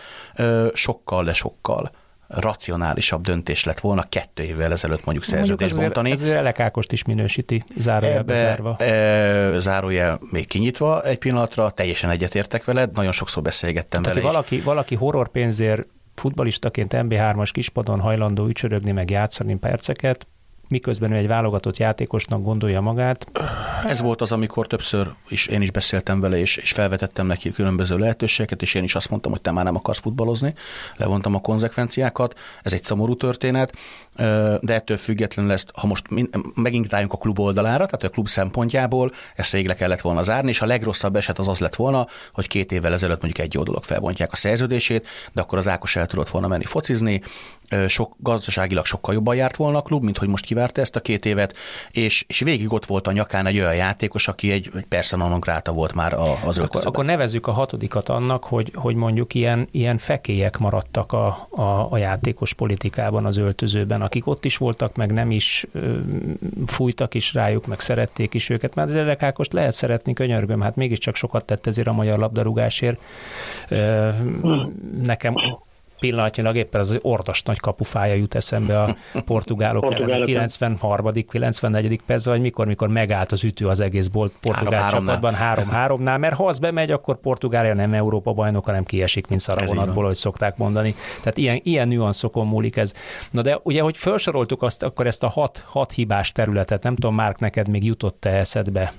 [0.73, 1.91] sokkal, de sokkal
[2.31, 6.11] racionálisabb döntés lett volna kettő évvel ezelőtt mondjuk szerződést bontani.
[6.11, 8.77] Ez elekákost is minősíti, zárójelbe zárva.
[8.77, 14.31] E, zárójel még kinyitva egy pillanatra, teljesen egyetértek veled, nagyon sokszor beszélgettem Tehát, vele.
[14.31, 20.27] Valaki, valaki horror pénzért futbalistaként MB3-as kispadon hajlandó ücsörögni, meg játszani perceket,
[20.71, 23.27] miközben ő egy válogatott játékosnak gondolja magát.
[23.87, 27.99] Ez volt az, amikor többször is én is beszéltem vele, és, és felvetettem neki különböző
[27.99, 30.55] lehetőségeket, és én is azt mondtam, hogy te már nem akarsz futballozni,
[30.97, 33.73] levontam a konzekvenciákat, ez egy szomorú történet,
[34.61, 36.05] de ettől függetlenül ezt, ha most
[36.55, 40.49] megint rájunk a klub oldalára, tehát a klub szempontjából ezt rég le kellett volna zárni,
[40.49, 43.85] és a legrosszabb eset az az lett volna, hogy két évvel ezelőtt mondjuk egy oldalok
[43.85, 47.23] felbontják a szerződését, de akkor az Ákos el tudott volna menni focizni,
[47.89, 51.27] sok, gazdaságilag sokkal jobban járt volna a klub, mint hogy most kivárta ezt a két
[51.27, 51.57] évet,
[51.91, 55.41] és, és végig ott volt a nyakán egy olyan játékos, aki egy, egy persona non
[55.41, 56.67] grata volt már az öltözőben.
[56.67, 61.87] Akkor, akkor nevezzük a hatodikat annak, hogy, hogy mondjuk ilyen, ilyen fekélyek maradtak a, a,
[61.91, 65.67] a játékos politikában az öltözőben, akik ott is voltak, meg nem is
[66.67, 71.15] fújtak is rájuk, meg szerették is őket, mert az Elekákost lehet szeretni, könyörgöm, hát mégiscsak
[71.15, 73.01] sokat tett ezért a magyar labdarúgásért.
[75.03, 75.35] Nekem
[76.01, 78.97] pillanatnyilag éppen az ordas nagy kapufája jut eszembe a
[79.27, 80.27] portugálok, portugálok ellen.
[80.27, 81.13] 93.
[81.29, 82.01] 94.
[82.07, 86.35] perc, vagy mikor, mikor megállt az ütő az egész bolt portugál három, csapatban 3-3-nál, mert
[86.35, 90.95] ha az bemegy, akkor Portugália nem Európa bajnok, hanem kiesik, mint szarabonatból, hogy szokták mondani.
[91.19, 92.95] Tehát ilyen, ilyen nüanszokon múlik ez.
[93.31, 97.15] Na de ugye, hogy felsoroltuk azt, akkor ezt a hat, hat hibás területet, nem tudom,
[97.15, 98.93] Márk, neked még jutott-e eszedbe?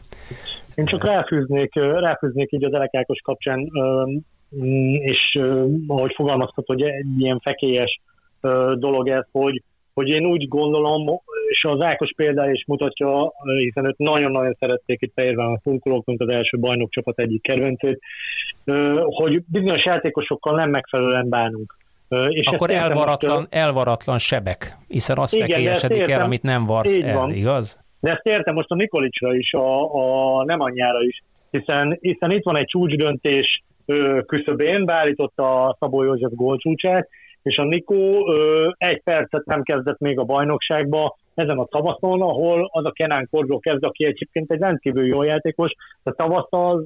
[0.76, 3.70] Én csak ráfűznék, ráfűznék így az Elekákos kapcsán,
[4.99, 5.39] és
[5.88, 8.02] ahogy fogalmaztat, hogy egy ilyen fekélyes
[8.74, 13.97] dolog ez, hogy, hogy én úgy gondolom, és az Ákos példája is mutatja, hiszen őt
[13.97, 17.99] nagyon-nagyon szerették itt Fehérván a szurkolók, mint az első bajnokcsapat egyik kedvencét,
[19.06, 21.78] hogy bizonyos játékosokkal nem megfelelően bánunk.
[22.30, 27.34] És Akkor elvaratlan, most, elvaratlan sebek, hiszen azt fekélyesedik el, amit nem varsz el, van.
[27.34, 27.80] igaz?
[27.99, 32.43] De ezt értem most a Nikolicsra is, a, a nem anyjára is, hiszen, hiszen itt
[32.43, 33.64] van egy csúcsdöntés
[34.25, 37.07] küszöbén, beállította a Szabó József gólcsúcsát,
[37.41, 38.34] és a Nikó
[38.77, 43.59] egy percet nem kezdett még a bajnokságba ezen a tavaszon, ahol az a Kenán Korzó
[43.59, 45.71] kezd, aki egyébként egy rendkívül jó játékos,
[46.03, 46.86] de tavasszal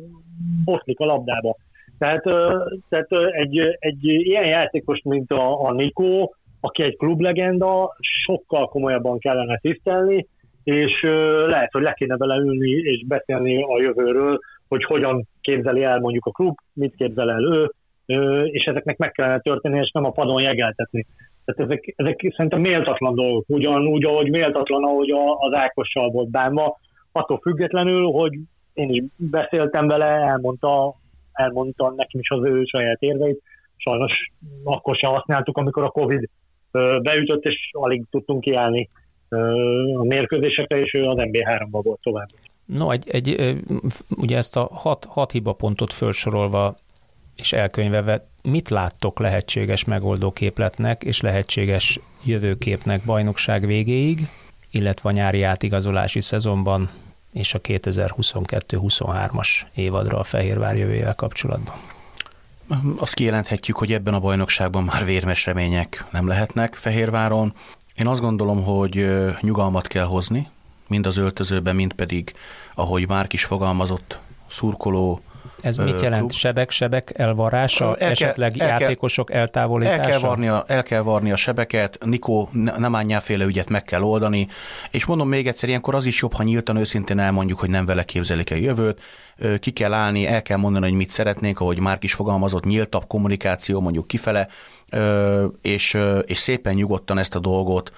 [0.66, 1.56] boszlik a labdába.
[1.98, 2.24] Tehát,
[2.90, 9.58] tehát egy, egy ilyen játékos, mint a, a Nikó, aki egy klublegenda, sokkal komolyabban kellene
[9.58, 10.28] tisztelni,
[10.64, 11.02] és
[11.48, 16.26] lehet, hogy le kéne vele ülni és beszélni a jövőről, hogy hogyan képzeli el mondjuk
[16.26, 17.72] a klub, mit képzel el ő,
[18.44, 21.06] és ezeknek meg kellene történni, és nem a padon jegeltetni.
[21.46, 26.80] Tehát ezek, ezek szerintem méltatlan dolgok, ugyanúgy, ahogy méltatlan, ahogy az Ákossal volt bánva,
[27.12, 28.34] attól függetlenül, hogy
[28.74, 30.96] én is beszéltem vele, elmondta,
[31.34, 33.42] elmondta nekem is az ő saját érveit,
[33.76, 34.12] sajnos
[34.64, 36.30] akkor sem használtuk, amikor a Covid
[37.02, 38.90] beütött, és alig tudtunk kiállni
[39.98, 42.28] a mérkőzésekre, és ő az MB3-ban volt tovább.
[42.66, 43.58] No, egy, egy,
[44.10, 46.78] ugye ezt a hat, hat hiba pontot felsorolva
[47.36, 54.28] és elkönyvelve, mit láttok lehetséges megoldóképletnek és lehetséges jövőképnek bajnokság végéig,
[54.72, 56.90] illetve a nyári átigazolási szezonban
[57.34, 61.76] és a 2022-23-as évadra a Fehérvár jövőjével kapcsolatban?
[62.98, 67.54] Azt kijelenthetjük, hogy ebben a bajnokságban már vérmes remények nem lehetnek Fehérváron.
[67.96, 69.08] Én azt gondolom, hogy
[69.42, 70.50] nyugalmat kell hozni,
[70.88, 72.34] mind az öltözőben, mind pedig,
[72.76, 75.22] ahogy már is fogalmazott, szurkoló,
[75.66, 76.22] ez mit jelent?
[76.22, 76.32] Klub.
[76.32, 80.02] Sebek, sebek elvarrása, el kell, esetleg el játékosok kell, eltávolítása?
[80.02, 84.02] El kell, varni a, el kell varni a sebeket, Nikó nem ányáféle ügyet meg kell
[84.02, 84.48] oldani,
[84.92, 88.04] és mondom még egyszer, ilyenkor az is jobb, ha nyíltan őszintén elmondjuk, hogy nem vele
[88.04, 89.02] képzelik a jövőt,
[89.60, 93.82] ki kell állni, el kell mondani, hogy mit szeretnénk, ahogy már is fogalmazott, nyíltabb kommunikáció
[93.82, 94.48] mondjuk kifele,
[95.62, 97.92] és, és szépen nyugodtan ezt a dolgot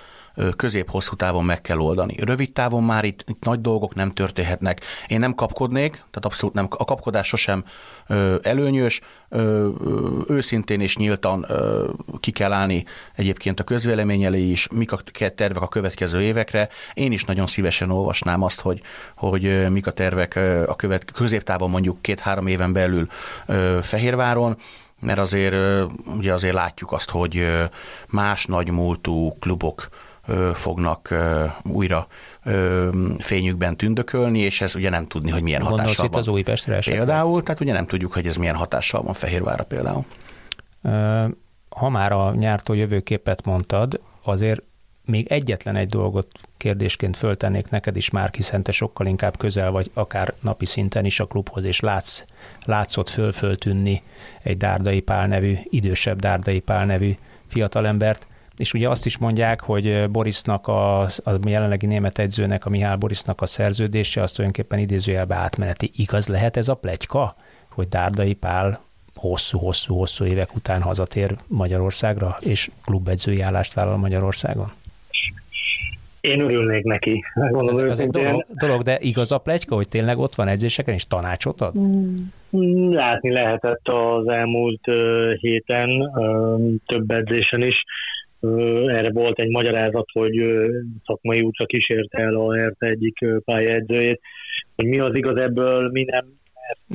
[0.55, 2.15] közép-hosszú távon meg kell oldani.
[2.19, 4.81] Rövid távon már itt, itt nagy dolgok nem történhetnek.
[5.07, 7.63] Én nem kapkodnék, tehát abszolút nem, a kapkodás sosem
[8.41, 9.01] előnyös,
[10.27, 11.45] őszintén és nyíltan
[12.19, 12.85] ki kell állni
[13.15, 14.99] egyébként a közvélemény elé is, mik a
[15.35, 16.69] tervek a következő évekre.
[16.93, 18.81] Én is nagyon szívesen olvasnám azt, hogy,
[19.15, 20.35] hogy mik a tervek
[20.67, 23.07] a követ, középtávon mondjuk két-három éven belül
[23.81, 24.57] Fehérváron,
[24.99, 25.55] mert azért
[26.17, 27.47] ugye azért látjuk azt, hogy
[28.09, 29.89] más nagy múltú klubok
[30.53, 31.13] fognak
[31.63, 32.07] újra
[33.17, 36.19] fényükben tündökölni, és ez ugye nem tudni, hogy milyen Gondolsz hatással itt van.
[36.19, 37.05] az Újpestre esetleg?
[37.05, 40.05] Például, tehát ugye nem tudjuk, hogy ez milyen hatással van Fehérvára például.
[41.69, 44.61] Ha már a nyártól jövőképet mondtad, azért
[45.05, 49.91] még egyetlen egy dolgot kérdésként föltennék neked is már, hiszen te sokkal inkább közel vagy
[49.93, 52.23] akár napi szinten is a klubhoz, és látsz,
[52.65, 54.01] látszott föl-föltűnni
[54.43, 57.17] egy Dárdai Pál nevű, idősebb Dárdai Pál nevű
[57.47, 58.26] fiatalembert,
[58.57, 63.41] és ugye azt is mondják, hogy Borisnak, a, a jelenlegi német edzőnek, a Mihály Borisnak
[63.41, 65.91] a szerződése, az tulajdonképpen idézőjelbe átmeneti.
[65.95, 67.35] Igaz lehet ez a plegyka,
[67.69, 68.79] hogy Dárdai Pál
[69.15, 74.67] hosszú-hosszú-hosszú évek után hazatér Magyarországra, és klubedzői állást vállal Magyarországon?
[76.21, 77.23] Én örülnék neki.
[77.33, 81.07] Ez, ez egy dolog, dolog, de igaz a plegyka, hogy tényleg ott van edzéseken és
[81.07, 81.77] tanácsot ad?
[81.77, 84.83] Mm, látni lehetett az elmúlt
[85.39, 85.89] héten
[86.85, 87.83] több edzésen is,
[88.87, 90.41] erre volt egy magyarázat, hogy
[91.05, 94.21] szakmai útra kísérte el a Hertha egyik pályaedzőjét,
[94.75, 96.25] hogy mi az igaz ebből, mi nem.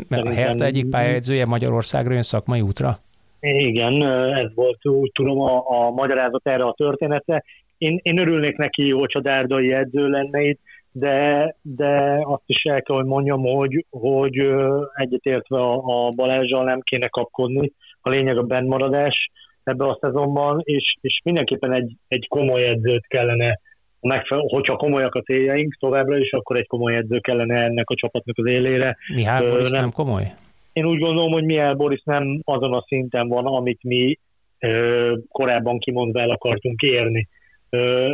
[0.09, 2.97] Mert a Hertha egyik pályaedzője Magyarországra jön szakmai útra?
[3.41, 7.45] Igen, ez volt, úgy tudom, a, a magyarázat erre a történetre.
[7.79, 10.61] Én, én örülnék neki, hogy a dárdai edző lenne itt,
[10.93, 14.47] de, de azt is el kell, hogy mondjam, hogy, hogy
[14.95, 17.73] egyetértve a, a Balázsral nem kéne kapkodni.
[18.01, 19.31] A lényeg a bennmaradás,
[19.65, 23.61] ebbe a szezonban, és, és mindenképpen egy, egy komoly edzőt kellene,
[24.01, 28.39] megfelel, hogyha komolyak a céljaink továbbra is, akkor egy komoly edző kellene ennek a csapatnak
[28.39, 28.97] az élére.
[29.15, 30.33] Mihály Boris nem, nem komoly?
[30.73, 34.19] Én úgy gondolom, hogy Mihály Boris nem azon a szinten van, amit mi
[35.29, 37.29] korábban kimondva el akartunk érni.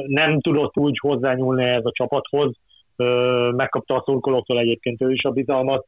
[0.07, 2.57] Nem tudott úgy hozzányúlni ez a csapathoz,
[3.57, 5.87] megkapta a szurkolóktól egyébként ő is a bizalmat,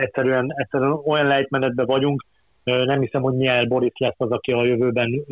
[0.00, 2.24] egyszerűen, egyszerűen olyan lejtmenetben vagyunk,
[2.64, 5.24] nem hiszem, hogy Miel Boris lesz az, aki a jövőben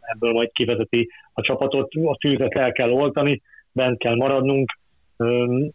[0.00, 4.78] ebből majd kivezeti a csapatot, a tűzet el kell oltani, bent kell maradnunk,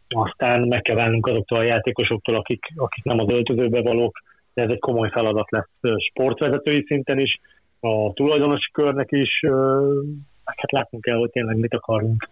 [0.07, 4.21] aztán meg kell válnunk azoktól a játékosoktól, akik, akik nem az öltözőbe valók,
[4.53, 7.39] de ez egy komoly feladat lesz sportvezetői szinten is,
[7.79, 9.39] a tulajdonosi körnek is,
[10.45, 12.29] hát látnunk kell, hogy tényleg mit akarunk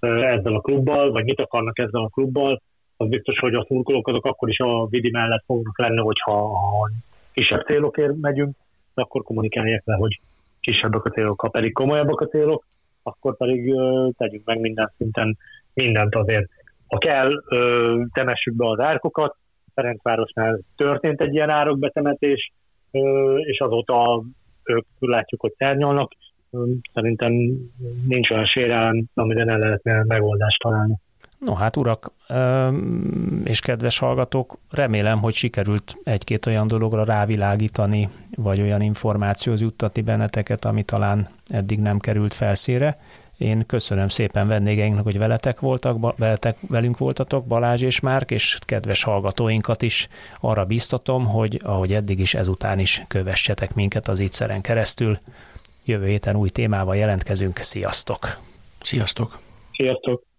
[0.00, 2.60] ezzel a klubbal, vagy mit akarnak ezzel a klubbal,
[2.96, 6.50] az biztos, hogy a szurkolók azok akkor is a vidi mellett fognak lenni, hogyha
[7.32, 8.56] kisebb célokért megyünk,
[8.94, 10.20] de akkor kommunikálják le, hogy
[10.60, 12.66] kisebbek a célok, ha pedig komolyabbak a célok,
[13.02, 15.38] akkor pedig uh, tegyünk meg minden szinten
[15.74, 16.48] mindent azért.
[16.86, 19.36] Ha kell, uh, temessük be az árkokat,
[19.74, 22.52] Ferencvárosnál történt egy ilyen árokbetemetés,
[22.90, 24.22] uh, és azóta
[24.62, 26.12] ők látjuk, hogy szárnyalnak,
[26.92, 27.32] szerintem
[28.08, 30.94] nincs olyan sérelem, amire ne lehetne megoldást találni.
[31.44, 32.12] No hát urak
[33.44, 40.64] és kedves hallgatók, remélem, hogy sikerült egy-két olyan dologra rávilágítani, vagy olyan információhoz juttatni benneteket,
[40.64, 42.98] ami talán eddig nem került felszére.
[43.38, 49.02] Én köszönöm szépen vendégeinknek, hogy veletek voltak, veletek, velünk voltatok, Balázs és Márk, és kedves
[49.02, 50.08] hallgatóinkat is
[50.40, 55.18] arra biztatom, hogy ahogy eddig is, ezután is kövessetek minket az ígyszeren keresztül.
[55.84, 57.58] Jövő héten új témával jelentkezünk.
[57.58, 58.38] Sziasztok!
[58.80, 59.38] Sziasztok!
[59.72, 60.31] Sziasztok!